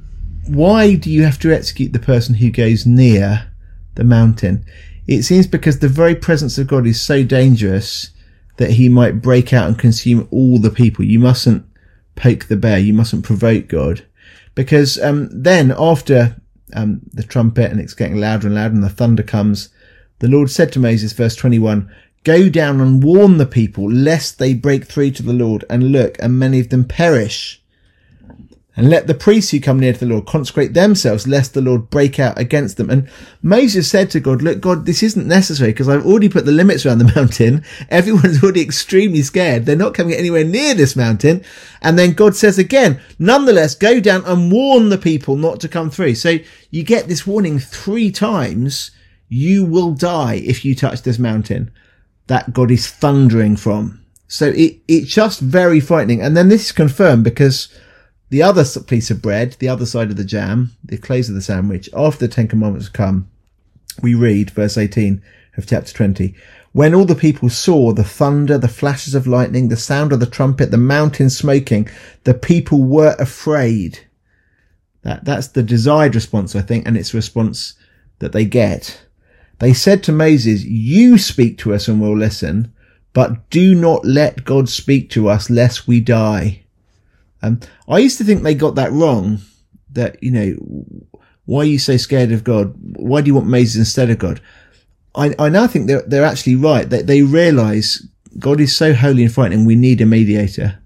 why 0.47 0.95
do 0.95 1.11
you 1.11 1.25
have 1.25 1.39
to 1.41 1.53
execute 1.53 1.93
the 1.93 1.99
person 1.99 2.37
who 2.37 2.51
goes 2.51 2.87
near 2.87 3.49
the 3.95 4.05
mountain? 4.05 4.65
It 5.07 5.23
seems 5.23 5.47
because 5.47 5.79
the 5.79 5.89
very 5.89 6.15
presence 6.15 6.59
of 6.59 6.67
God 6.67 6.87
is 6.87 7.01
so 7.01 7.23
dangerous 7.23 8.11
that 8.57 8.73
he 8.73 8.89
might 8.89 9.23
break 9.23 9.53
out 9.53 9.69
and 9.69 9.79
consume 9.79 10.27
all 10.31 10.59
the 10.59 10.71
people. 10.71 11.05
You 11.05 11.19
mustn't 11.19 11.65
poke 12.15 12.47
the 12.47 12.57
bear. 12.57 12.79
You 12.79 12.95
mustn't 12.95 13.25
provoke 13.25 13.69
God. 13.69 14.05
Because 14.55 14.99
um, 15.03 15.29
then 15.31 15.75
after 15.79 16.37
um, 16.73 17.03
the 17.13 17.23
trumpet 17.23 17.71
and 17.71 17.79
it's 17.79 17.95
getting 17.95 18.17
louder 18.17 18.47
and 18.47 18.57
louder 18.57 18.75
and 18.75 18.83
the 18.83 18.89
thunder 18.89 19.23
comes, 19.23 19.69
the 20.19 20.29
Lord 20.29 20.51
said 20.51 20.73
to 20.73 20.79
Moses, 20.79 21.13
verse 21.13 21.37
21, 21.37 21.91
Go 22.27 22.49
down 22.49 22.81
and 22.81 23.05
warn 23.05 23.37
the 23.37 23.47
people 23.47 23.89
lest 23.89 24.41
they 24.41 24.53
break 24.53 24.85
through 24.85 25.13
to 25.13 25.23
the 25.23 25.33
Lord 25.33 25.65
and 25.71 25.93
look 25.93 26.17
and 26.19 26.37
many 26.37 26.59
of 26.59 26.71
them 26.71 26.83
perish. 26.83 27.63
And 28.77 28.91
let 28.91 29.07
the 29.07 29.15
priests 29.15 29.53
who 29.53 29.61
come 29.61 29.79
near 29.79 29.93
to 29.93 30.01
the 30.01 30.07
Lord 30.07 30.27
consecrate 30.27 30.75
themselves 30.75 31.29
lest 31.29 31.55
the 31.55 31.61
Lord 31.61 31.89
break 31.89 32.19
out 32.19 32.37
against 32.37 32.79
them. 32.79 32.91
And 32.91 33.09
Moses 33.43 33.89
said 33.89 34.11
to 34.11 34.19
God, 34.19 34.43
look, 34.43 34.61
God, 34.61 34.87
this 34.87 35.05
isn't 35.05 35.29
necessary 35.29 35.71
because 35.71 35.89
I've 35.89 36.05
already 36.05 36.29
put 36.29 36.47
the 36.47 36.51
limits 36.51 36.85
around 36.85 36.99
the 36.99 37.13
mountain. 37.15 37.65
Everyone's 37.91 38.43
already 38.43 38.61
extremely 38.61 39.23
scared. 39.23 39.65
They're 39.65 39.77
not 39.77 39.95
coming 39.95 40.15
anywhere 40.15 40.45
near 40.45 40.75
this 40.75 40.97
mountain. 40.97 41.45
And 41.81 41.97
then 41.97 42.13
God 42.15 42.35
says 42.35 42.59
again, 42.59 43.01
nonetheless, 43.21 43.77
go 43.77 44.01
down 44.01 44.25
and 44.25 44.51
warn 44.51 44.89
the 44.89 44.99
people 44.99 45.37
not 45.37 45.61
to 45.61 45.69
come 45.69 45.91
through. 45.91 46.17
So 46.17 46.39
you 46.73 46.83
get 46.83 47.07
this 47.07 47.25
warning 47.25 47.61
three 47.61 48.11
times. 48.11 48.91
You 49.29 49.65
will 49.65 49.93
die 49.93 50.43
if 50.45 50.65
you 50.65 50.75
touch 50.75 51.03
this 51.03 51.21
mountain 51.21 51.71
that 52.27 52.53
God 52.53 52.71
is 52.71 52.91
thundering 52.91 53.57
from. 53.57 54.05
So 54.29 54.49
it, 54.49 54.79
it's 54.89 55.13
just 55.13 55.41
very 55.41 55.81
frightening. 55.81 56.21
And 56.21 56.37
then 56.37 56.49
this 56.49 56.67
is 56.67 56.73
confirmed 56.73 57.25
because 57.25 57.69
the 58.31 58.43
other 58.43 58.65
piece 58.87 59.11
of 59.11 59.23
bread, 59.23 59.57
the 59.59 59.69
other 59.69 59.87
side 59.87 60.11
of 60.11 60.17
the 60.17 60.25
jam, 60.25 60.73
the 60.85 60.99
close 60.99 61.29
of 61.29 61.35
the 61.35 61.43
sandwich, 61.43 61.89
after 61.95 62.27
the 62.27 62.33
Ten 62.33 62.49
Commandments 62.49 62.89
come, 62.89 63.29
we 64.03 64.15
read 64.15 64.51
verse 64.51 64.77
18 64.77 65.23
of 65.57 65.67
chapter 65.67 65.93
20. 65.93 66.35
When 66.73 66.95
all 66.95 67.07
the 67.07 67.15
people 67.15 67.49
saw 67.49 67.93
the 67.93 68.05
thunder, 68.05 68.59
the 68.59 68.69
flashes 68.69 69.15
of 69.15 69.27
lightning, 69.27 69.69
the 69.69 69.77
sound 69.77 70.13
of 70.13 70.21
the 70.21 70.27
trumpet, 70.27 70.71
the 70.71 70.77
mountain 70.77 71.31
smoking, 71.31 71.89
the 72.25 72.35
people 72.35 72.83
were 72.83 73.17
afraid. 73.19 74.01
That, 75.03 75.25
that's 75.25 75.49
the 75.49 75.63
desired 75.63 76.15
response, 76.15 76.55
I 76.55 76.61
think, 76.61 76.87
and 76.87 76.97
it's 76.97 77.15
response 77.15 77.75
that 78.19 78.33
they 78.33 78.45
get. 78.45 79.06
They 79.59 79.73
said 79.73 80.03
to 80.05 80.13
Moses, 80.13 80.65
you 80.65 81.19
speak 81.19 81.59
to 81.59 81.75
us 81.75 81.89
and 81.89 82.01
we'll 82.01 82.17
listen, 82.17 82.73
but 83.13 83.49
do 83.51 83.75
not 83.75 84.05
let 84.05 84.45
God 84.45 84.69
speak 84.69 85.09
to 85.11 85.29
us 85.29 85.49
lest 85.49 85.89
we 85.89 86.01
die. 86.01 86.65
Um, 87.43 87.61
I 87.89 87.99
used 87.99 88.19
to 88.19 88.25
think 88.25 88.43
they 88.43 88.55
got 88.55 88.75
that 88.75 88.93
wrong. 88.93 89.39
That, 89.93 90.23
you 90.23 90.31
know, 90.31 91.21
why 91.47 91.61
are 91.61 91.65
you 91.65 91.79
so 91.79 91.97
scared 91.97 92.33
of 92.33 92.45
God? 92.45 92.75
Why 92.97 93.23
do 93.23 93.29
you 93.29 93.35
want 93.35 93.47
Moses 93.47 93.77
instead 93.77 94.11
of 94.11 94.19
God? 94.19 94.41
I, 95.15 95.35
I 95.39 95.49
now 95.49 95.67
think 95.67 95.87
they're, 95.87 96.03
they're 96.03 96.25
actually 96.25 96.57
right. 96.57 96.89
They, 96.89 97.01
they 97.03 97.23
realize 97.23 98.07
God 98.39 98.61
is 98.61 98.77
so 98.77 98.93
holy 98.93 99.25
and 99.25 99.33
frightening. 99.33 99.65
We 99.65 99.77
need 99.77 100.03
a 100.03 100.07
mediator. 100.07 100.79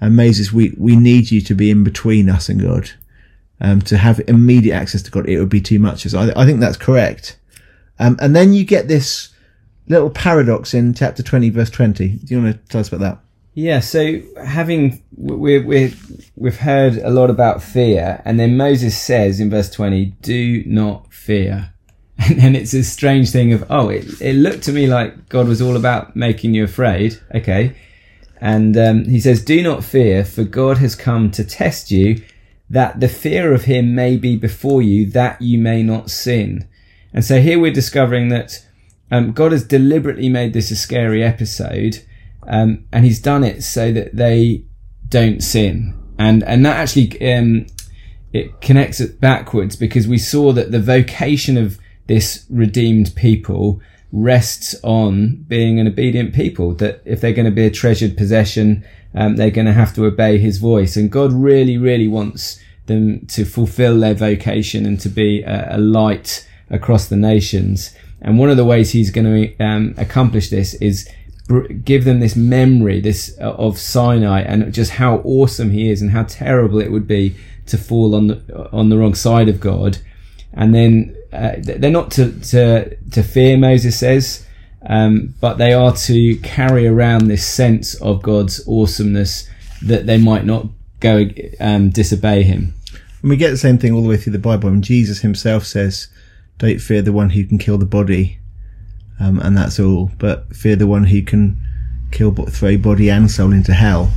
And 0.00 0.16
Moses, 0.16 0.52
we, 0.52 0.74
we 0.78 0.94
need 0.94 1.32
you 1.32 1.40
to 1.40 1.54
be 1.54 1.70
in 1.70 1.82
between 1.82 2.28
us 2.28 2.48
and 2.48 2.60
God. 2.60 2.90
Um, 3.60 3.80
to 3.82 3.96
have 3.96 4.20
immediate 4.26 4.74
access 4.74 5.02
to 5.02 5.10
God, 5.10 5.28
it 5.28 5.38
would 5.38 5.48
be 5.48 5.60
too 5.60 5.78
much. 5.78 6.02
So 6.02 6.18
I, 6.18 6.42
I 6.42 6.46
think 6.46 6.60
that's 6.60 6.76
correct. 6.76 7.38
Um, 8.02 8.16
and 8.20 8.34
then 8.34 8.52
you 8.52 8.64
get 8.64 8.88
this 8.88 9.28
little 9.86 10.10
paradox 10.10 10.74
in 10.74 10.92
chapter 10.92 11.22
20, 11.22 11.50
verse 11.50 11.70
20. 11.70 12.08
Do 12.08 12.34
you 12.34 12.42
want 12.42 12.60
to 12.60 12.68
tell 12.68 12.80
us 12.80 12.88
about 12.88 13.00
that? 13.00 13.18
Yeah, 13.54 13.80
so 13.80 14.18
having 14.42 15.02
we 15.14 15.58
we 15.58 15.94
we've 16.36 16.56
heard 16.56 16.96
a 16.96 17.10
lot 17.10 17.28
about 17.28 17.62
fear, 17.62 18.22
and 18.24 18.40
then 18.40 18.56
Moses 18.56 18.98
says 18.98 19.40
in 19.40 19.50
verse 19.50 19.68
twenty, 19.68 20.06
"Do 20.22 20.64
not 20.64 21.12
fear," 21.12 21.70
and 22.18 22.40
then 22.40 22.56
it's 22.56 22.72
a 22.72 22.82
strange 22.82 23.30
thing 23.30 23.52
of 23.52 23.66
oh, 23.68 23.90
it 23.90 24.06
it 24.22 24.36
looked 24.36 24.62
to 24.62 24.72
me 24.72 24.86
like 24.86 25.28
God 25.28 25.48
was 25.48 25.60
all 25.60 25.76
about 25.76 26.16
making 26.16 26.54
you 26.54 26.64
afraid. 26.64 27.20
Okay, 27.34 27.76
and 28.40 28.74
um, 28.78 29.04
he 29.04 29.20
says, 29.20 29.44
"Do 29.44 29.62
not 29.62 29.84
fear, 29.84 30.24
for 30.24 30.44
God 30.44 30.78
has 30.78 30.94
come 30.94 31.30
to 31.32 31.44
test 31.44 31.90
you, 31.90 32.22
that 32.70 33.00
the 33.00 33.08
fear 33.08 33.52
of 33.52 33.64
Him 33.64 33.94
may 33.94 34.16
be 34.16 34.34
before 34.34 34.80
you, 34.80 35.04
that 35.10 35.42
you 35.42 35.58
may 35.58 35.82
not 35.82 36.08
sin." 36.08 36.66
And 37.12 37.24
so 37.24 37.40
here 37.40 37.58
we're 37.58 37.72
discovering 37.72 38.28
that 38.28 38.66
um, 39.10 39.32
God 39.32 39.52
has 39.52 39.64
deliberately 39.64 40.28
made 40.28 40.54
this 40.54 40.70
a 40.70 40.76
scary 40.76 41.22
episode, 41.22 42.02
um, 42.46 42.86
and 42.90 43.04
He's 43.04 43.20
done 43.20 43.44
it 43.44 43.62
so 43.62 43.92
that 43.92 44.16
they 44.16 44.64
don't 45.08 45.42
sin. 45.42 45.94
And 46.18 46.42
and 46.44 46.64
that 46.64 46.76
actually 46.76 47.34
um, 47.34 47.66
it 48.32 48.60
connects 48.60 49.00
it 49.00 49.20
backwards 49.20 49.76
because 49.76 50.08
we 50.08 50.18
saw 50.18 50.52
that 50.52 50.72
the 50.72 50.80
vocation 50.80 51.58
of 51.58 51.78
this 52.06 52.46
redeemed 52.48 53.14
people 53.14 53.80
rests 54.12 54.74
on 54.82 55.44
being 55.48 55.78
an 55.78 55.86
obedient 55.86 56.34
people. 56.34 56.74
That 56.74 57.02
if 57.04 57.20
they're 57.20 57.34
going 57.34 57.46
to 57.46 57.50
be 57.50 57.66
a 57.66 57.70
treasured 57.70 58.16
possession, 58.16 58.84
um, 59.14 59.36
they're 59.36 59.50
going 59.50 59.66
to 59.66 59.72
have 59.72 59.94
to 59.94 60.06
obey 60.06 60.38
His 60.38 60.56
voice. 60.56 60.96
And 60.96 61.12
God 61.12 61.32
really, 61.32 61.76
really 61.76 62.08
wants 62.08 62.58
them 62.86 63.26
to 63.26 63.44
fulfill 63.44 64.00
their 64.00 64.14
vocation 64.14 64.86
and 64.86 64.98
to 65.00 65.08
be 65.08 65.42
a, 65.42 65.76
a 65.76 65.78
light 65.78 66.48
across 66.72 67.06
the 67.08 67.16
nations. 67.16 67.94
And 68.20 68.38
one 68.38 68.50
of 68.50 68.56
the 68.56 68.64
ways 68.64 68.90
He's 68.90 69.10
going 69.10 69.26
to 69.26 69.64
um, 69.64 69.94
accomplish 69.96 70.50
this 70.50 70.74
is 70.74 71.08
give 71.84 72.04
them 72.04 72.20
this 72.20 72.36
memory, 72.36 73.00
this 73.00 73.36
uh, 73.40 73.52
of 73.52 73.78
Sinai, 73.78 74.40
and 74.40 74.72
just 74.72 74.92
how 74.92 75.16
awesome 75.18 75.70
He 75.70 75.90
is, 75.90 76.02
and 76.02 76.10
how 76.10 76.24
terrible 76.24 76.80
it 76.80 76.90
would 76.90 77.06
be 77.06 77.36
to 77.66 77.78
fall 77.78 78.14
on 78.14 78.26
the 78.28 78.70
on 78.72 78.88
the 78.88 78.98
wrong 78.98 79.14
side 79.14 79.48
of 79.48 79.60
God. 79.60 79.98
And 80.54 80.74
then 80.74 81.16
uh, 81.32 81.52
they're 81.58 81.90
not 81.90 82.10
to, 82.12 82.38
to 82.40 82.96
to 82.96 83.22
fear, 83.22 83.56
Moses 83.56 83.98
says, 83.98 84.46
um, 84.86 85.34
but 85.40 85.58
they 85.58 85.72
are 85.72 85.94
to 85.94 86.36
carry 86.38 86.86
around 86.86 87.26
this 87.26 87.46
sense 87.46 87.94
of 87.96 88.22
God's 88.22 88.66
awesomeness 88.68 89.48
that 89.82 90.06
they 90.06 90.18
might 90.18 90.44
not 90.44 90.66
go 91.00 91.26
um, 91.60 91.90
disobey 91.90 92.42
Him. 92.42 92.74
And 93.22 93.30
we 93.30 93.36
get 93.36 93.50
the 93.50 93.58
same 93.58 93.78
thing 93.78 93.92
all 93.92 94.02
the 94.02 94.08
way 94.08 94.16
through 94.16 94.32
the 94.32 94.38
Bible. 94.38 94.68
And 94.68 94.82
Jesus 94.82 95.20
Himself 95.20 95.64
says, 95.64 96.08
"Don't 96.62 96.80
fear 96.80 97.02
the 97.02 97.12
one 97.12 97.30
who 97.30 97.44
can 97.44 97.58
kill 97.58 97.76
the 97.76 97.84
body." 97.84 98.38
um, 99.22 99.38
and 99.40 99.56
that's 99.56 99.78
all. 99.78 100.10
But 100.18 100.54
fear 100.54 100.76
the 100.76 100.86
one 100.86 101.04
who 101.04 101.22
can 101.22 101.56
kill, 102.10 102.30
but 102.30 102.52
throw 102.52 102.76
body 102.76 103.08
and 103.08 103.30
soul 103.30 103.52
into 103.52 103.72
hell. 103.72 104.10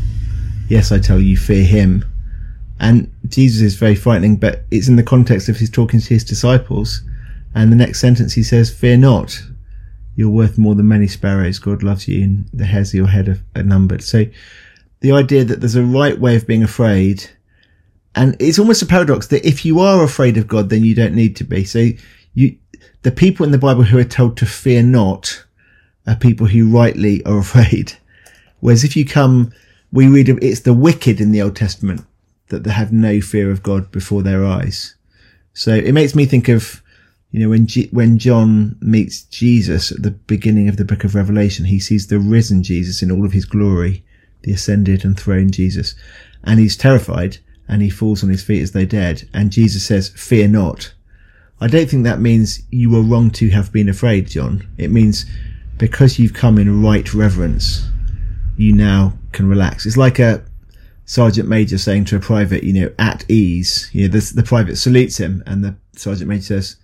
Yes, 0.68 0.92
I 0.92 1.00
tell 1.00 1.20
you, 1.20 1.38
fear 1.38 1.64
him. 1.64 2.04
And 2.80 3.14
Jesus 3.28 3.62
is 3.62 3.76
very 3.76 3.96
frightening, 3.96 4.38
but 4.38 4.66
it's 4.72 4.88
in 4.88 4.96
the 4.96 5.04
context 5.04 5.48
of 5.48 5.58
his 5.58 5.70
talking 5.70 6.00
to 6.00 6.14
his 6.14 6.24
disciples. 6.24 7.02
And 7.54 7.72
the 7.72 7.78
next 7.78 8.02
sentence 8.02 8.34
he 8.34 8.44
says, 8.44 8.74
"Fear 8.74 8.98
not, 8.98 9.42
you're 10.16 10.30
worth 10.30 10.58
more 10.58 10.76
than 10.76 10.88
many 10.88 11.08
sparrows. 11.08 11.60
God 11.60 11.84
loves 11.84 12.08
you, 12.08 12.24
and 12.24 12.50
the 12.52 12.66
hairs 12.66 12.90
of 12.90 12.96
your 12.96 13.08
head 13.08 13.40
are, 13.56 13.64
numbered." 13.64 14.04
So, 14.04 14.26
the 15.02 15.12
idea 15.12 15.46
that 15.46 15.62
there's 15.62 15.76
a 15.76 15.84
right 15.84 16.20
way 16.20 16.36
of 16.36 16.48
being 16.48 16.64
afraid, 16.64 17.30
and 18.16 18.36
it's 18.40 18.60
almost 18.60 18.82
a 18.82 18.88
paradox 18.88 19.28
that 19.28 19.48
if 19.48 19.66
you 19.66 19.80
are 19.80 20.04
afraid 20.04 20.36
of 20.36 20.48
God, 20.48 20.70
then 20.70 20.84
you 20.84 20.96
don't 20.96 21.16
need 21.16 21.36
to 21.38 21.44
be. 21.44 21.64
So, 21.64 21.92
you 22.36 22.58
the 23.02 23.12
people 23.12 23.46
in 23.46 23.52
the 23.52 23.58
Bible 23.58 23.84
who 23.84 23.98
are 23.98 24.04
told 24.04 24.38
to 24.38 24.46
fear 24.46 24.84
not 24.84 25.44
are 26.06 26.16
people 26.16 26.48
who 26.48 26.70
rightly 26.70 27.24
are 27.26 27.40
afraid. 27.40 27.94
Whereas 28.60 28.84
if 28.84 28.96
you 28.96 29.06
come, 29.06 29.52
we 29.92 30.08
read 30.08 30.30
it's 30.30 30.62
the 30.62 30.74
wicked 30.74 31.20
in 31.20 31.32
the 31.32 31.42
Old 31.42 31.56
Testament 31.56 32.06
that 32.50 32.64
they 32.64 32.72
have 32.72 32.94
no 32.94 33.22
fear 33.22 33.50
of 33.50 33.64
God 33.64 33.92
before 33.92 34.22
their 34.22 34.46
eyes. 34.46 34.96
So 35.54 35.74
it 35.74 35.94
makes 35.94 36.14
me 36.14 36.26
think 36.26 36.48
of, 36.48 36.84
you 37.32 37.40
know, 37.40 37.50
when 37.50 37.66
G- 37.66 37.90
when 37.92 38.20
John 38.20 38.76
meets 38.82 39.24
Jesus 39.24 39.92
at 39.92 40.04
the 40.04 40.12
beginning 40.12 40.68
of 40.68 40.78
the 40.78 40.86
book 40.86 41.04
of 41.04 41.16
Revelation, 41.16 41.66
he 41.66 41.80
sees 41.80 42.08
the 42.08 42.20
risen 42.20 42.62
Jesus 42.62 43.02
in 43.02 43.10
all 43.10 43.26
of 43.26 43.32
his 43.32 43.46
glory, 43.46 44.04
the 44.44 44.52
ascended 44.52 45.04
and 45.06 45.18
throned 45.20 45.54
Jesus, 45.54 45.96
and 46.44 46.60
he's 46.60 46.78
terrified 46.78 47.38
and 47.68 47.82
he 47.82 47.90
falls 47.90 48.24
on 48.24 48.30
his 48.30 48.44
feet 48.44 48.62
as 48.62 48.74
though 48.74 48.86
dead. 48.86 49.28
And 49.34 49.52
Jesus 49.52 49.84
says, 49.86 50.10
"Fear 50.10 50.50
not." 50.50 50.94
I 51.62 51.68
don't 51.68 51.90
think 51.90 52.04
that 52.04 52.20
means 52.20 52.62
you 52.70 52.90
were 52.90 53.02
wrong 53.02 53.32
to 53.32 53.50
have 53.50 53.72
been 53.72 53.88
afraid, 53.88 54.28
John. 54.28 54.68
It 54.78 54.92
means 54.92 55.26
because 55.78 56.20
you've 56.20 56.34
come 56.34 56.58
in 56.58 56.84
right 56.84 57.14
reverence, 57.14 57.88
you 58.58 58.74
now 58.74 59.14
can 59.32 59.48
relax. 59.48 59.86
It's 59.86 59.98
like 59.98 60.20
a 60.20 60.44
sergeant 61.06 61.48
major 61.48 61.78
saying 61.78 62.06
to 62.06 62.18
a 62.18 62.20
private, 62.20 62.64
you 62.64 62.74
know, 62.74 62.92
at 63.00 63.30
ease. 63.30 63.90
You 63.94 64.08
know, 64.08 64.20
the, 64.20 64.34
the 64.36 64.44
private 64.44 64.78
salutes 64.78 65.18
him, 65.18 65.44
and 65.46 65.64
the 65.64 65.76
sergeant 65.96 66.30
major 66.30 66.44
says, 66.44 66.76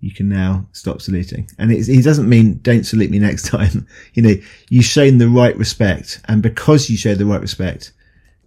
"You 0.00 0.12
can 0.12 0.28
now 0.28 0.66
stop 0.72 1.02
saluting." 1.02 1.48
And 1.58 1.70
he 1.70 2.00
doesn't 2.02 2.28
mean 2.28 2.60
don't 2.62 2.84
salute 2.84 3.10
me 3.10 3.18
next 3.18 3.42
time. 3.46 3.86
you 4.14 4.22
know, 4.22 4.34
you've 4.70 4.84
shown 4.84 5.18
the 5.18 5.28
right 5.28 5.56
respect, 5.56 6.20
and 6.26 6.42
because 6.42 6.88
you 6.88 6.96
show 6.96 7.14
the 7.14 7.26
right 7.26 7.40
respect, 7.40 7.92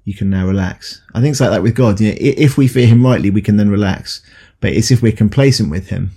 you 0.06 0.16
can 0.16 0.30
now 0.30 0.48
relax. 0.48 1.02
I 1.14 1.22
think 1.22 1.34
it's 1.34 1.42
like 1.42 1.52
that 1.52 1.64
with 1.64 1.76
God. 1.76 2.00
You 2.00 2.10
know, 2.10 2.18
if 2.20 2.58
we 2.58 2.68
fear 2.68 2.88
Him 2.88 3.06
rightly, 3.06 3.30
we 3.30 3.42
can 3.42 3.58
then 3.58 3.70
relax. 3.70 4.22
But 4.60 4.74
it's 4.74 4.92
if 4.92 5.02
we're 5.02 5.12
complacent 5.12 5.70
with 5.70 5.90
him 5.90 6.12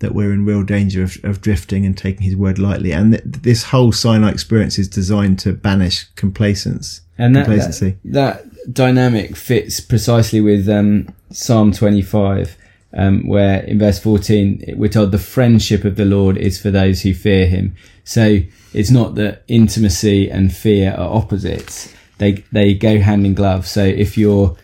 that 0.00 0.14
we're 0.14 0.32
in 0.32 0.44
real 0.44 0.62
danger 0.62 1.02
of, 1.02 1.16
of 1.24 1.40
drifting 1.40 1.86
and 1.86 1.96
taking 1.96 2.22
his 2.22 2.36
word 2.36 2.58
lightly. 2.58 2.92
And 2.92 3.12
th- 3.12 3.22
this 3.24 3.64
whole 3.64 3.92
Sinai 3.92 4.30
experience 4.30 4.78
is 4.78 4.88
designed 4.88 5.38
to 5.40 5.52
banish 5.52 6.04
complacence. 6.16 7.00
And 7.16 7.34
that, 7.34 7.46
complacency. 7.46 7.96
That, 8.04 8.50
that 8.52 8.74
dynamic 8.74 9.36
fits 9.36 9.80
precisely 9.80 10.40
with 10.40 10.68
um, 10.68 11.08
Psalm 11.30 11.72
25. 11.72 12.58
Um, 12.96 13.26
where 13.26 13.60
in 13.64 13.80
verse 13.80 13.98
14 13.98 14.76
we're 14.76 14.88
told 14.88 15.10
the 15.10 15.18
friendship 15.18 15.84
of 15.84 15.96
the 15.96 16.04
Lord 16.04 16.36
is 16.36 16.62
for 16.62 16.70
those 16.70 17.02
who 17.02 17.12
fear 17.12 17.48
him. 17.48 17.74
So 18.04 18.38
it's 18.72 18.92
not 18.92 19.16
that 19.16 19.42
intimacy 19.48 20.30
and 20.30 20.54
fear 20.54 20.92
are 20.92 21.12
opposites. 21.12 21.92
They, 22.18 22.44
they 22.52 22.72
go 22.72 23.00
hand 23.00 23.26
in 23.26 23.34
glove. 23.34 23.66
So 23.66 23.82
if 23.82 24.16
you're, 24.16 24.56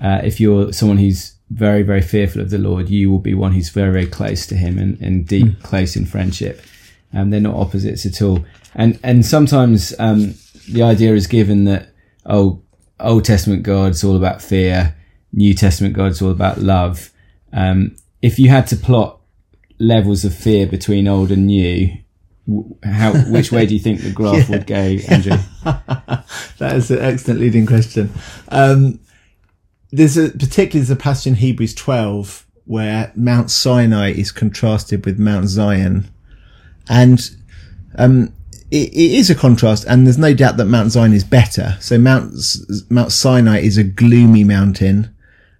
uh, 0.00 0.20
if 0.24 0.40
you're 0.40 0.72
someone 0.72 0.98
who's 0.98 1.35
very, 1.50 1.82
very 1.82 2.02
fearful 2.02 2.40
of 2.40 2.50
the 2.50 2.58
Lord, 2.58 2.88
you 2.88 3.10
will 3.10 3.18
be 3.18 3.34
one 3.34 3.52
who's 3.52 3.68
very, 3.68 3.92
very 3.92 4.06
close 4.06 4.46
to 4.46 4.56
Him 4.56 4.78
and, 4.78 5.00
and 5.00 5.26
deep, 5.26 5.46
mm. 5.46 5.62
close 5.62 5.96
in 5.96 6.06
friendship. 6.06 6.60
Um, 7.12 7.30
they're 7.30 7.40
not 7.40 7.56
opposites 7.56 8.04
at 8.04 8.20
all. 8.20 8.44
And 8.74 8.98
and 9.02 9.24
sometimes 9.24 9.94
um, 9.98 10.34
the 10.68 10.82
idea 10.82 11.14
is 11.14 11.26
given 11.26 11.64
that 11.64 11.88
oh, 12.26 12.62
Old 13.00 13.24
Testament 13.24 13.62
God's 13.62 14.04
all 14.04 14.16
about 14.16 14.42
fear, 14.42 14.96
New 15.32 15.54
Testament 15.54 15.94
God's 15.94 16.20
all 16.20 16.30
about 16.30 16.58
love. 16.58 17.10
Um, 17.52 17.96
if 18.22 18.38
you 18.38 18.48
had 18.48 18.66
to 18.68 18.76
plot 18.76 19.20
levels 19.78 20.24
of 20.24 20.34
fear 20.34 20.66
between 20.66 21.06
old 21.06 21.30
and 21.30 21.46
new, 21.46 21.96
how 22.82 23.12
which 23.30 23.52
way 23.52 23.66
do 23.66 23.74
you 23.74 23.80
think 23.80 24.02
the 24.02 24.12
graph 24.12 24.48
yeah. 24.48 24.56
would 24.56 24.66
go, 24.66 24.96
Andrew? 25.08 25.38
that 25.64 26.76
is 26.76 26.90
an 26.90 27.00
excellent 27.00 27.40
leading 27.40 27.66
question. 27.66 28.10
Um, 28.48 28.98
there's 29.90 30.16
a 30.16 30.30
particularly 30.30 30.80
there's 30.80 30.90
a 30.90 30.96
passage 30.96 31.26
in 31.28 31.34
Hebrews 31.36 31.74
12 31.74 32.46
where 32.64 33.12
Mount 33.14 33.50
Sinai 33.50 34.10
is 34.10 34.32
contrasted 34.32 35.06
with 35.06 35.18
Mount 35.18 35.46
Zion, 35.46 36.10
and 36.88 37.30
um, 37.96 38.32
it, 38.70 38.88
it 38.88 39.12
is 39.12 39.30
a 39.30 39.34
contrast, 39.34 39.84
and 39.86 40.04
there's 40.04 40.18
no 40.18 40.34
doubt 40.34 40.56
that 40.56 40.64
Mount 40.66 40.90
Zion 40.90 41.12
is 41.12 41.24
better. 41.24 41.76
So 41.80 41.98
Mount 41.98 42.34
Mount 42.90 43.12
Sinai 43.12 43.60
is 43.60 43.78
a 43.78 43.84
gloomy 43.84 44.42
mountain, 44.42 45.14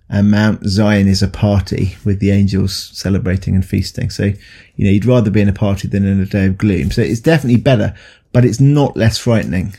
and 0.09 0.31
Mount 0.31 0.65
Zion 0.65 1.07
is 1.07 1.23
a 1.23 1.29
party 1.29 1.97
with 2.05 2.19
the 2.19 2.33
angels 2.33 2.91
celebrating 2.93 3.55
and 3.55 3.65
feasting. 3.65 4.11
So 4.11 4.25
you 4.25 4.85
know 4.85 4.91
you'd 4.91 5.05
rather 5.05 5.31
be 5.31 5.41
in 5.41 5.49
a 5.49 5.53
party 5.53 5.87
than 5.87 6.05
in 6.05 6.21
a 6.21 6.27
day 6.27 6.47
of 6.47 6.59
gloom. 6.59 6.91
So 6.91 7.03
it's 7.03 7.21
definitely 7.21 7.61
better, 7.61 7.95
but 8.33 8.45
it's 8.45 8.61
not 8.61 8.97
less 8.97 9.19
frightening. 9.19 9.75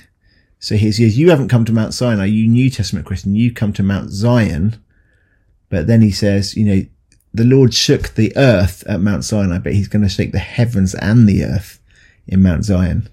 So 0.60 0.76
he 0.76 0.92
says, 0.92 1.18
you 1.18 1.30
haven't 1.30 1.50
come 1.50 1.66
to 1.66 1.72
Mount 1.72 1.94
Sinai, 1.94 2.26
you 2.26 2.48
New 2.48 2.70
Testament 2.70 3.06
Christian, 3.06 3.36
you 3.36 3.54
come 3.54 3.74
to 3.74 3.84
Mount 3.84 4.10
Zion. 4.10 4.82
But 5.70 5.88
then 5.88 6.02
he 6.02 6.12
says, 6.12 6.56
you 6.56 6.66
know, 6.66 6.86
the 7.34 7.44
Lord 7.44 7.74
shook 7.74 8.10
the 8.10 8.36
earth 8.36 8.84
at 8.88 9.02
Mount 9.02 9.24
Sinai, 9.24 9.60
but 9.60 9.74
he's 9.74 9.88
going 9.88 10.02
to 10.02 10.10
shake 10.10 10.32
the 10.32 10.40
heavens 10.40 10.96
and 10.96 11.28
the 11.28 11.44
earth 11.44 11.80
in 12.26 12.42
Mount 12.42 12.66
Zion. 12.66 13.08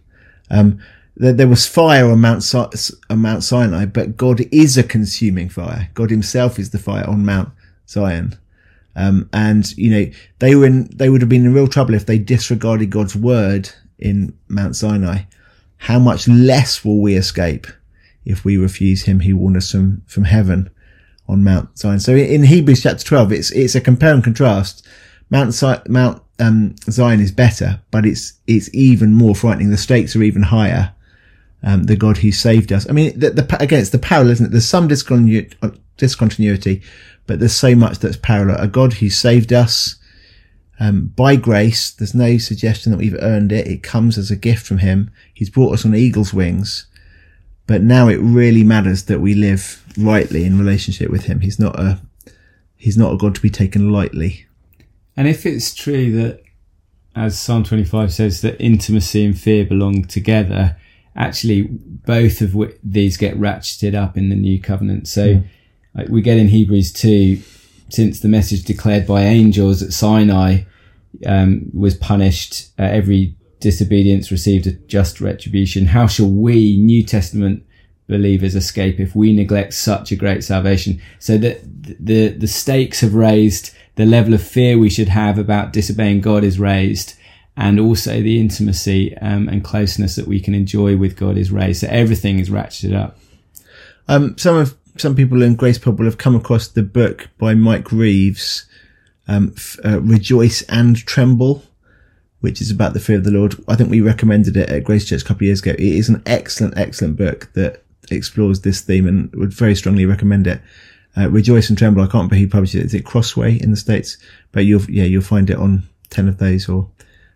Um, 0.50 0.78
there, 1.16 1.32
there, 1.32 1.48
was 1.48 1.66
fire 1.66 2.10
on 2.10 2.20
Mount, 2.20 2.54
on 2.54 3.18
Mount 3.18 3.44
Sinai, 3.44 3.86
but 3.86 4.16
God 4.16 4.40
is 4.50 4.78
a 4.78 4.82
consuming 4.82 5.48
fire. 5.48 5.90
God 5.94 6.10
himself 6.10 6.58
is 6.58 6.70
the 6.70 6.78
fire 6.78 7.08
on 7.08 7.24
Mount 7.24 7.50
Zion. 7.86 8.38
Um, 8.96 9.28
and, 9.32 9.76
you 9.76 9.90
know, 9.90 10.10
they 10.38 10.54
were 10.54 10.66
in, 10.66 10.88
they 10.96 11.10
would 11.10 11.20
have 11.20 11.28
been 11.28 11.44
in 11.44 11.52
real 11.52 11.68
trouble 11.68 11.94
if 11.94 12.06
they 12.06 12.18
disregarded 12.18 12.90
God's 12.90 13.16
word 13.16 13.70
in 13.98 14.36
Mount 14.48 14.76
Sinai 14.76 15.24
how 15.84 15.98
much 15.98 16.26
less 16.26 16.82
will 16.82 16.98
we 17.02 17.14
escape 17.14 17.66
if 18.24 18.42
we 18.42 18.56
refuse 18.56 19.02
him 19.02 19.20
who 19.20 19.36
warned 19.36 19.58
us 19.58 19.70
from, 19.70 20.00
from 20.06 20.24
heaven 20.24 20.70
on 21.28 21.44
Mount 21.44 21.76
Zion? 21.76 22.00
So 22.00 22.14
in 22.14 22.42
Hebrews 22.42 22.82
chapter 22.82 23.04
12, 23.04 23.32
it's, 23.32 23.50
it's 23.50 23.74
a 23.74 23.82
compare 23.82 24.14
and 24.14 24.24
contrast. 24.24 24.86
Mount, 25.28 25.54
Mount 25.86 26.22
um, 26.38 26.74
Zion 26.90 27.20
is 27.20 27.32
better, 27.32 27.82
but 27.90 28.06
it's, 28.06 28.32
it's 28.46 28.70
even 28.72 29.12
more 29.12 29.34
frightening. 29.34 29.68
The 29.68 29.76
stakes 29.76 30.16
are 30.16 30.22
even 30.22 30.44
higher. 30.44 30.94
Um, 31.62 31.84
the 31.84 31.96
God 31.96 32.16
who 32.16 32.32
saved 32.32 32.72
us. 32.72 32.88
I 32.88 32.92
mean, 32.92 33.18
the, 33.18 33.30
the, 33.30 33.56
again, 33.60 33.80
it's 33.80 33.90
the 33.90 33.98
parallel, 33.98 34.32
isn't 34.32 34.46
it? 34.46 34.52
There's 34.52 34.66
some 34.66 34.88
discontinuity, 34.88 35.54
discontinuity, 35.98 36.80
but 37.26 37.40
there's 37.40 37.54
so 37.54 37.74
much 37.74 37.98
that's 37.98 38.16
parallel. 38.16 38.58
A 38.58 38.68
God 38.68 38.94
who 38.94 39.10
saved 39.10 39.52
us, 39.52 39.96
um, 40.80 41.12
by 41.16 41.36
grace. 41.36 41.90
There's 41.90 42.14
no 42.14 42.38
suggestion 42.38 42.92
that 42.92 42.98
we've 42.98 43.16
earned 43.20 43.52
it. 43.52 43.66
It 43.66 43.82
comes 43.82 44.18
as 44.18 44.30
a 44.30 44.36
gift 44.36 44.66
from 44.66 44.78
him. 44.78 45.10
He's 45.32 45.50
brought 45.50 45.72
us 45.72 45.84
on 45.84 45.94
eagle's 45.94 46.34
wings. 46.34 46.86
But 47.66 47.82
now 47.82 48.08
it 48.08 48.16
really 48.16 48.64
matters 48.64 49.04
that 49.04 49.20
we 49.20 49.34
live 49.34 49.82
rightly 49.96 50.44
in 50.44 50.58
relationship 50.58 51.10
with 51.10 51.24
him. 51.24 51.40
He's 51.40 51.58
not 51.58 51.78
a, 51.78 52.00
he's 52.76 52.98
not 52.98 53.14
a 53.14 53.16
God 53.16 53.34
to 53.36 53.40
be 53.40 53.50
taken 53.50 53.90
lightly. 53.90 54.46
And 55.16 55.28
if 55.28 55.46
it's 55.46 55.74
true 55.74 56.12
that, 56.12 56.42
as 57.16 57.38
Psalm 57.38 57.62
25 57.62 58.12
says, 58.12 58.40
that 58.42 58.60
intimacy 58.60 59.24
and 59.24 59.38
fear 59.38 59.64
belong 59.64 60.04
together, 60.04 60.76
actually 61.16 61.62
both 61.62 62.40
of 62.40 62.56
these 62.82 63.16
get 63.16 63.38
ratcheted 63.38 63.94
up 63.94 64.16
in 64.16 64.28
the 64.28 64.36
new 64.36 64.60
covenant. 64.60 65.08
So 65.08 65.36
mm. 65.36 65.44
like, 65.94 66.08
we 66.08 66.20
get 66.22 66.38
in 66.38 66.48
Hebrews 66.48 66.92
2, 66.92 67.40
since 67.88 68.20
the 68.20 68.28
message 68.28 68.64
declared 68.64 69.06
by 69.06 69.22
angels 69.22 69.82
at 69.82 69.92
Sinai 69.92 70.62
um, 71.26 71.70
was 71.72 71.94
punished, 71.94 72.70
uh, 72.78 72.84
every 72.84 73.34
disobedience 73.60 74.30
received 74.30 74.66
a 74.66 74.72
just 74.72 75.20
retribution. 75.20 75.86
How 75.86 76.06
shall 76.06 76.30
we, 76.30 76.76
New 76.76 77.04
Testament 77.04 77.64
believers, 78.08 78.54
escape 78.54 79.00
if 79.00 79.14
we 79.14 79.32
neglect 79.32 79.74
such 79.74 80.12
a 80.12 80.16
great 80.16 80.44
salvation? 80.44 81.00
So 81.18 81.38
that 81.38 81.60
the, 81.64 82.28
the 82.28 82.46
stakes 82.46 83.00
have 83.00 83.14
raised, 83.14 83.70
the 83.96 84.06
level 84.06 84.34
of 84.34 84.42
fear 84.42 84.78
we 84.78 84.90
should 84.90 85.08
have 85.08 85.38
about 85.38 85.72
disobeying 85.72 86.20
God 86.20 86.44
is 86.44 86.58
raised 86.58 87.14
and 87.56 87.78
also 87.78 88.20
the 88.20 88.40
intimacy 88.40 89.16
um, 89.18 89.48
and 89.48 89.62
closeness 89.62 90.16
that 90.16 90.26
we 90.26 90.40
can 90.40 90.54
enjoy 90.54 90.96
with 90.96 91.16
God 91.16 91.38
is 91.38 91.52
raised. 91.52 91.82
So 91.82 91.86
everything 91.88 92.38
is 92.40 92.50
ratcheted 92.50 92.96
up. 92.96 93.18
Um, 94.08 94.36
some 94.36 94.56
of 94.56 94.76
some 94.96 95.16
people 95.16 95.42
in 95.42 95.56
Grace 95.56 95.78
Pod 95.78 95.98
will 95.98 96.06
have 96.06 96.18
come 96.18 96.36
across 96.36 96.68
the 96.68 96.82
book 96.82 97.28
by 97.38 97.54
Mike 97.54 97.90
Reeves, 97.90 98.66
um, 99.26 99.54
uh, 99.84 100.00
"Rejoice 100.00 100.62
and 100.62 100.96
Tremble," 100.96 101.64
which 102.40 102.60
is 102.60 102.70
about 102.70 102.94
the 102.94 103.00
fear 103.00 103.18
of 103.18 103.24
the 103.24 103.30
Lord. 103.30 103.56
I 103.66 103.76
think 103.76 103.90
we 103.90 104.00
recommended 104.00 104.56
it 104.56 104.68
at 104.68 104.84
Grace 104.84 105.06
Church 105.06 105.22
a 105.22 105.24
couple 105.24 105.44
of 105.44 105.48
years 105.48 105.60
ago. 105.60 105.72
It 105.72 105.80
is 105.80 106.08
an 106.08 106.22
excellent, 106.26 106.76
excellent 106.76 107.16
book 107.16 107.50
that 107.54 107.82
explores 108.10 108.60
this 108.60 108.80
theme, 108.80 109.06
and 109.08 109.34
would 109.34 109.52
very 109.52 109.74
strongly 109.74 110.06
recommend 110.06 110.46
it. 110.46 110.60
Uh, 111.16 111.30
Rejoice 111.30 111.68
and 111.68 111.78
Tremble. 111.78 112.02
I 112.02 112.06
can't 112.06 112.14
remember 112.14 112.36
who 112.36 112.48
published 112.48 112.74
it. 112.74 112.84
Is 112.84 112.94
it 112.94 113.04
Crossway 113.04 113.60
in 113.60 113.70
the 113.70 113.76
states? 113.76 114.18
But 114.52 114.64
you'll 114.64 114.82
yeah 114.90 115.04
you'll 115.04 115.22
find 115.22 115.50
it 115.50 115.58
on 115.58 115.84
ten 116.10 116.28
of 116.28 116.38
those 116.38 116.68
or 116.68 116.88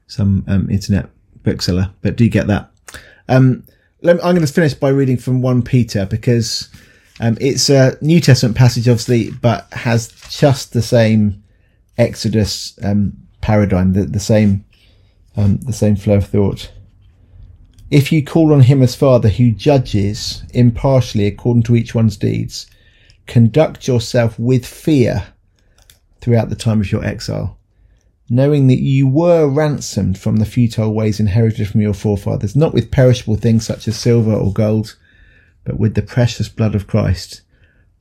some 0.07 0.45
um, 0.49 0.69
internet 0.71 1.09
bookseller. 1.43 1.91
But 2.03 2.17
do 2.17 2.29
get 2.29 2.47
that. 2.49 2.71
Um, 3.29 3.65
I'm 4.05 4.19
going 4.19 4.41
to 4.41 4.47
finish 4.47 4.75
by 4.75 4.91
reading 4.91 5.17
from 5.17 5.43
1 5.43 5.63
Peter 5.63 6.07
because 6.07 6.69
um, 7.21 7.37
it's 7.41 7.69
a 7.69 7.97
New 8.01 8.21
Testament 8.21 8.57
passage, 8.57 8.89
obviously, 8.89 9.31
but 9.31 9.67
has 9.73 10.13
just 10.31 10.73
the 10.73 10.83
same 10.83 11.43
Exodus 11.97 12.79
um, 12.83 13.17
paradigm, 13.41 13.93
the, 13.93 14.05
the 14.05 14.21
same 14.21 14.65
um, 15.37 15.59
the 15.59 15.73
same 15.73 15.97
flow 15.97 16.17
of 16.17 16.27
thought. 16.27 16.73
If 17.91 18.13
you 18.13 18.25
call 18.25 18.53
on 18.53 18.61
him 18.61 18.83
as 18.83 18.95
Father 18.95 19.29
who 19.29 19.51
judges 19.51 20.43
impartially 20.53 21.27
according 21.27 21.63
to 21.65 21.77
each 21.77 21.95
one's 21.95 22.17
deeds, 22.17 22.67
conduct 23.27 23.87
yourself 23.87 24.39
with 24.39 24.67
fear 24.67 25.29
throughout 26.21 26.51
the 26.51 26.57
time 26.57 26.81
of 26.81 26.93
your 26.93 27.05
exile 27.05 27.59
knowing 28.31 28.67
that 28.67 28.81
you 28.81 29.09
were 29.09 29.49
ransomed 29.49 30.19
from 30.19 30.37
the 30.37 30.45
futile 30.45 30.93
ways 30.93 31.19
inherited 31.19 31.67
from 31.69 31.81
your 31.81 31.95
forefathers, 31.95 32.55
not 32.55 32.75
with 32.75 32.91
perishable 32.91 33.37
things 33.37 33.67
such 33.67 33.89
as 33.89 33.99
silver 33.99 34.33
or 34.33 34.53
gold, 34.53 34.97
but 35.69 35.79
with 35.79 35.95
the 35.95 36.03
precious 36.03 36.49
blood 36.49 36.75
of 36.75 36.87
Christ, 36.87 37.43